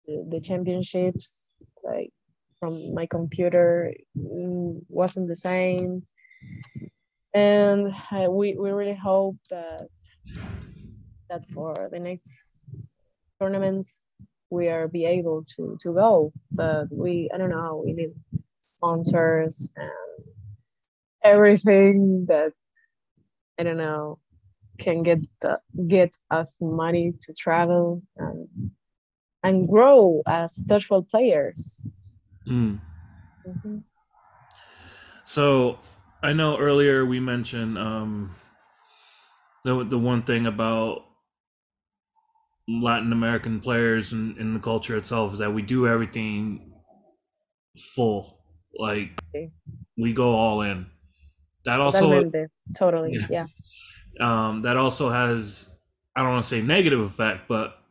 the, 0.05 0.41
championships, 0.41 1.55
like 1.83 2.11
from 2.59 2.93
my 2.93 3.05
computer, 3.05 3.93
mm, 4.17 4.81
wasn't 4.89 5.27
the 5.27 5.35
same. 5.35 6.03
And 7.33 7.93
I, 8.11 8.27
we 8.27 8.55
we 8.55 8.71
really 8.71 8.95
hope 8.95 9.37
that 9.49 9.89
that 11.29 11.45
for 11.47 11.89
the 11.91 11.99
next 11.99 12.61
tournaments 13.39 14.03
we 14.49 14.69
are 14.69 14.87
be 14.87 15.05
able 15.05 15.43
to 15.55 15.75
to 15.81 15.93
go 15.93 16.31
but 16.51 16.85
we 16.91 17.29
i 17.33 17.37
don't 17.37 17.49
know 17.49 17.81
we 17.83 17.93
need 17.93 18.13
sponsors 18.77 19.71
and 19.75 20.25
everything 21.23 22.25
that 22.27 22.51
i 23.59 23.63
don't 23.63 23.77
know 23.77 24.19
can 24.79 25.01
get 25.03 25.19
the, 25.41 25.59
get 25.87 26.11
us 26.29 26.57
money 26.61 27.13
to 27.19 27.33
travel 27.33 28.01
and 28.17 28.47
and 29.43 29.67
grow 29.67 30.21
as 30.27 30.63
dodgeball 30.67 31.09
players. 31.09 31.81
Mm. 32.47 32.79
Mm-hmm. 33.47 33.77
So 35.25 35.79
I 36.21 36.33
know 36.33 36.57
earlier 36.57 37.05
we 37.05 37.19
mentioned 37.19 37.77
um, 37.77 38.35
the 39.63 39.83
the 39.83 39.97
one 39.97 40.23
thing 40.23 40.45
about 40.45 41.03
Latin 42.67 43.11
American 43.11 43.59
players 43.59 44.13
and, 44.13 44.37
in 44.37 44.53
the 44.53 44.59
culture 44.59 44.95
itself 44.95 45.33
is 45.33 45.39
that 45.39 45.53
we 45.53 45.61
do 45.61 45.87
everything 45.87 46.73
full. 47.95 48.39
Like 48.77 49.21
we 49.97 50.13
go 50.13 50.35
all 50.35 50.61
in. 50.61 50.87
That 51.65 51.79
also 51.79 52.29
totally 52.75 53.13
yeah. 53.13 53.27
yeah. 53.29 53.45
Um, 54.19 54.61
that 54.63 54.77
also 54.77 55.09
has 55.09 55.73
I 56.15 56.21
don't 56.21 56.31
want 56.31 56.43
to 56.43 56.49
say 56.49 56.61
negative 56.61 56.99
effect, 56.99 57.47
but 57.47 57.82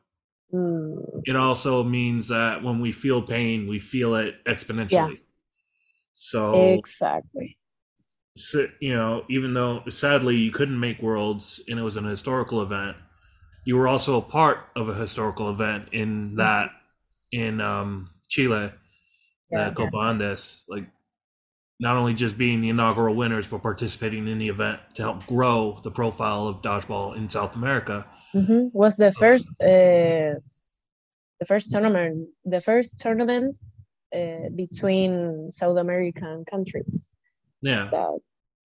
mm. 0.53 1.23
it 1.25 1.37
also 1.37 1.83
means 1.83 2.29
that 2.29 2.63
when 2.63 2.81
we 2.81 2.93
feel 2.93 3.23
pain, 3.23 3.69
we 3.69 3.79
feel 3.79 4.15
it 4.15 4.35
exponentially. 4.47 4.91
Yeah. 4.91 5.15
So 6.15 6.55
exactly. 6.55 7.59
So, 8.35 8.67
you 8.81 8.95
know, 8.95 9.25
even 9.29 9.53
though 9.53 9.83
sadly 9.89 10.37
you 10.37 10.51
couldn't 10.51 10.79
make 10.79 11.03
worlds 11.03 11.61
and 11.69 11.79
it 11.79 11.83
was 11.83 11.97
an 11.97 12.05
historical 12.05 12.63
event, 12.63 12.97
you 13.65 13.77
were 13.77 13.87
also 13.87 14.17
a 14.17 14.23
part 14.23 14.59
of 14.75 14.89
a 14.89 14.95
historical 14.95 15.51
event 15.51 15.89
in 15.93 16.29
mm-hmm. 16.29 16.37
that 16.37 16.71
in 17.31 17.61
um, 17.61 18.11
Chile, 18.29 18.73
yeah, 19.51 19.69
the 19.69 19.75
Copa 19.75 19.99
Andes. 19.99 20.65
Like 20.69 20.87
not 21.79 21.97
only 21.97 22.15
just 22.15 22.39
being 22.39 22.61
the 22.61 22.69
inaugural 22.69 23.15
winners, 23.15 23.47
but 23.47 23.63
participating 23.63 24.29
in 24.29 24.39
the 24.39 24.49
event 24.49 24.81
to 24.95 25.03
help 25.03 25.27
grow 25.27 25.79
the 25.83 25.91
profile 25.91 26.47
of 26.47 26.63
dodgeball 26.63 27.17
in 27.17 27.29
South 27.29 27.57
America. 27.57 28.07
Mm-hmm. 28.35 28.67
Was 28.73 28.97
the 28.97 29.13
first 29.13 29.49
uh, 29.61 30.41
the 31.41 31.47
first 31.47 31.71
tournament 31.71 32.29
the 32.45 32.61
first 32.61 32.99
tournament 32.99 33.59
uh, 34.15 34.49
between 34.55 35.51
South 35.51 35.79
American 35.79 36.45
countries. 36.45 37.11
Yeah, 37.61 37.91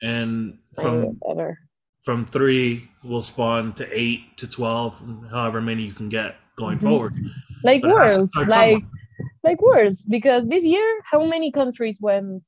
and 0.01 0.59
from 0.73 1.19
ever 1.29 1.59
from 2.03 2.25
three 2.25 2.89
will 3.03 3.21
spawn 3.21 3.73
to 3.73 3.85
eight 3.91 4.37
to 4.37 4.47
twelve, 4.47 5.01
however 5.29 5.61
many 5.61 5.83
you 5.83 5.93
can 5.93 6.09
get 6.09 6.35
going 6.57 6.77
mm-hmm. 6.77 6.87
forward. 6.87 7.13
Like 7.63 7.81
but 7.81 7.91
worlds, 7.91 8.31
like 8.47 8.83
like 9.43 9.61
worlds, 9.61 10.05
because 10.05 10.47
this 10.47 10.65
year, 10.65 11.01
how 11.03 11.25
many 11.25 11.51
countries 11.51 11.99
went 11.99 12.43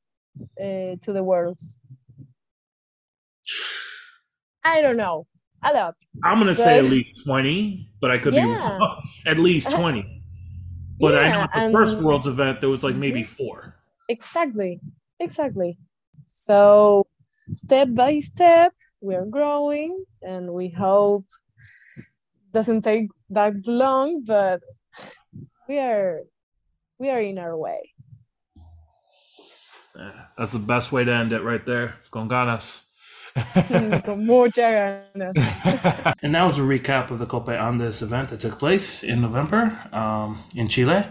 uh, 0.60 0.96
to 1.02 1.14
the 1.14 1.24
worlds? 1.24 1.80
I 4.64 4.82
don't 4.82 4.98
know, 4.98 5.26
a. 5.64 5.94
I'm 6.24 6.40
gonna 6.40 6.52
but, 6.52 6.58
say 6.58 6.78
at 6.80 6.86
least 6.86 7.24
twenty, 7.26 7.90
but 8.02 8.12
I 8.12 8.18
could 8.18 8.34
yeah. 8.34 8.46
be 8.46 8.52
wrong. 8.52 9.02
at 9.26 9.40
least 9.40 9.72
twenty. 9.80 10.24
But 11.00 11.14
yeah, 11.14 11.20
I 11.20 11.30
know 11.32 11.48
at 11.54 11.68
the 11.68 11.74
first 11.74 11.98
Worlds 12.00 12.28
event 12.28 12.62
there 12.62 12.70
was 12.70 12.84
like 12.84 12.96
maybe 12.96 13.22
mm-hmm. 13.22 13.34
four. 13.34 13.76
Exactly, 14.10 14.80
exactly. 15.20 15.78
So 16.26 17.08
step 17.54 17.90
by 17.94 18.18
step, 18.20 18.74
we 19.02 19.16
are 19.16 19.26
growing 19.26 20.04
and 20.22 20.54
we 20.54 20.70
hope 20.70 21.26
doesn't 22.52 22.82
take 22.82 23.10
that 23.30 23.54
long 23.68 24.24
but 24.26 24.62
we 25.68 25.78
are 25.78 26.22
we 26.98 27.10
are 27.10 27.22
in 27.22 27.38
our 27.38 27.56
way 27.56 27.94
that's 30.38 30.54
the 30.54 30.60
best 30.60 30.92
way 30.92 31.04
to 31.04 31.14
end 31.14 31.32
it 31.32 31.44
right 31.44 31.66
there 31.66 31.96
con 32.12 32.28
ganas 32.28 32.89
mucha 34.18 34.62
ganas 34.62 36.16
and 36.24 36.36
that 36.36 36.44
was 36.44 36.58
a 36.58 36.62
recap 36.62 37.12
of 37.12 37.20
the 37.20 37.26
copa 37.26 37.52
andes 37.52 38.02
event 38.02 38.30
that 38.30 38.40
took 38.40 38.58
place 38.60 39.04
in 39.04 39.22
november 39.22 39.78
um, 39.92 40.44
in 40.56 40.68
chile 40.68 41.04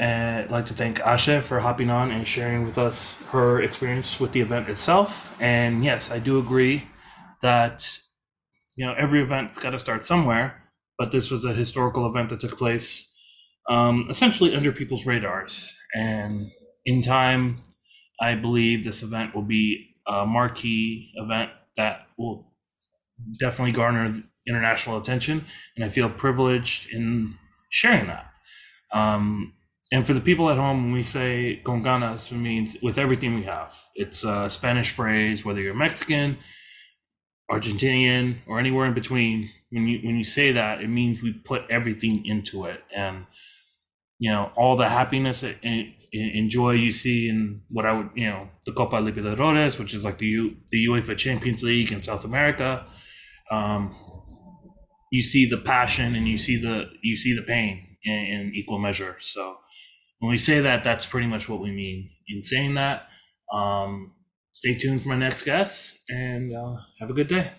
and 0.00 0.44
I'd 0.44 0.50
like 0.50 0.66
to 0.66 0.74
thank 0.74 1.06
Aye 1.06 1.42
for 1.42 1.60
hopping 1.60 1.90
on 1.90 2.10
and 2.10 2.26
sharing 2.26 2.64
with 2.64 2.78
us 2.78 3.20
her 3.32 3.60
experience 3.60 4.18
with 4.18 4.32
the 4.32 4.40
event 4.40 4.70
itself. 4.70 5.36
And 5.40 5.84
yes, 5.84 6.10
I 6.10 6.18
do 6.18 6.38
agree 6.38 6.86
that 7.42 7.98
you 8.76 8.86
know 8.86 8.94
every 8.96 9.20
event's 9.20 9.58
got 9.58 9.70
to 9.70 9.78
start 9.78 10.06
somewhere, 10.06 10.70
but 10.98 11.12
this 11.12 11.30
was 11.30 11.44
a 11.44 11.52
historical 11.52 12.06
event 12.06 12.30
that 12.30 12.40
took 12.40 12.56
place 12.56 13.12
um, 13.68 14.06
essentially 14.08 14.54
under 14.56 14.72
people's 14.72 15.04
radars. 15.04 15.76
And 15.94 16.50
in 16.86 17.02
time, 17.02 17.62
I 18.20 18.36
believe 18.36 18.84
this 18.84 19.02
event 19.02 19.34
will 19.34 19.42
be 19.42 19.89
a 20.10 20.26
marquee 20.26 21.12
event 21.16 21.50
that 21.76 22.06
will 22.18 22.52
definitely 23.38 23.72
garner 23.72 24.12
international 24.48 24.98
attention, 24.98 25.44
and 25.76 25.84
I 25.84 25.88
feel 25.88 26.10
privileged 26.10 26.90
in 26.92 27.36
sharing 27.68 28.08
that. 28.08 28.26
Um, 28.92 29.54
and 29.92 30.06
for 30.06 30.12
the 30.12 30.20
people 30.20 30.50
at 30.50 30.56
home, 30.56 30.84
when 30.84 30.92
we 30.92 31.02
say 31.02 31.60
con 31.64 31.82
ganas, 31.82 32.30
it 32.30 32.36
means 32.36 32.76
with 32.82 32.98
everything 32.98 33.34
we 33.34 33.42
have. 33.44 33.76
It's 33.94 34.24
a 34.24 34.48
Spanish 34.48 34.92
phrase, 34.92 35.44
whether 35.44 35.60
you're 35.60 35.74
Mexican, 35.74 36.38
Argentinian, 37.50 38.38
or 38.46 38.58
anywhere 38.58 38.86
in 38.86 38.94
between. 38.94 39.50
When 39.70 39.86
you 39.86 40.00
when 40.04 40.16
you 40.16 40.24
say 40.24 40.52
that, 40.52 40.80
it 40.80 40.88
means 40.88 41.22
we 41.22 41.32
put 41.32 41.62
everything 41.70 42.24
into 42.24 42.64
it, 42.64 42.82
and 42.94 43.26
you 44.18 44.30
know 44.30 44.52
all 44.56 44.76
the 44.76 44.88
happiness 44.88 45.44
joy 46.48 46.72
you 46.72 46.90
see 46.90 47.28
in 47.28 47.62
what 47.68 47.86
I 47.86 47.92
would 47.92 48.10
you 48.14 48.28
know 48.28 48.48
the 48.66 48.72
Copa 48.72 48.96
Libertadores, 48.96 49.78
which 49.78 49.94
is 49.94 50.04
like 50.04 50.18
the 50.18 50.26
U, 50.26 50.56
the 50.70 50.86
UEFA 50.86 51.16
Champions 51.16 51.62
League 51.62 51.92
in 51.92 52.02
South 52.02 52.24
America. 52.24 52.86
Um, 53.50 53.94
you 55.10 55.22
see 55.22 55.48
the 55.48 55.58
passion 55.58 56.14
and 56.14 56.28
you 56.28 56.38
see 56.38 56.56
the 56.56 56.90
you 57.02 57.16
see 57.16 57.34
the 57.34 57.42
pain 57.42 57.96
in, 58.04 58.12
in 58.12 58.52
equal 58.54 58.78
measure. 58.78 59.16
So 59.18 59.56
when 60.20 60.30
we 60.30 60.38
say 60.38 60.60
that, 60.60 60.84
that's 60.84 61.06
pretty 61.06 61.26
much 61.26 61.48
what 61.48 61.60
we 61.60 61.70
mean 61.70 62.10
in 62.28 62.42
saying 62.42 62.74
that. 62.74 63.08
Um, 63.52 64.12
stay 64.52 64.74
tuned 64.74 65.02
for 65.02 65.08
my 65.08 65.16
next 65.16 65.42
guest 65.44 65.98
and 66.08 66.54
uh, 66.54 66.76
have 67.00 67.10
a 67.10 67.14
good 67.14 67.28
day. 67.28 67.52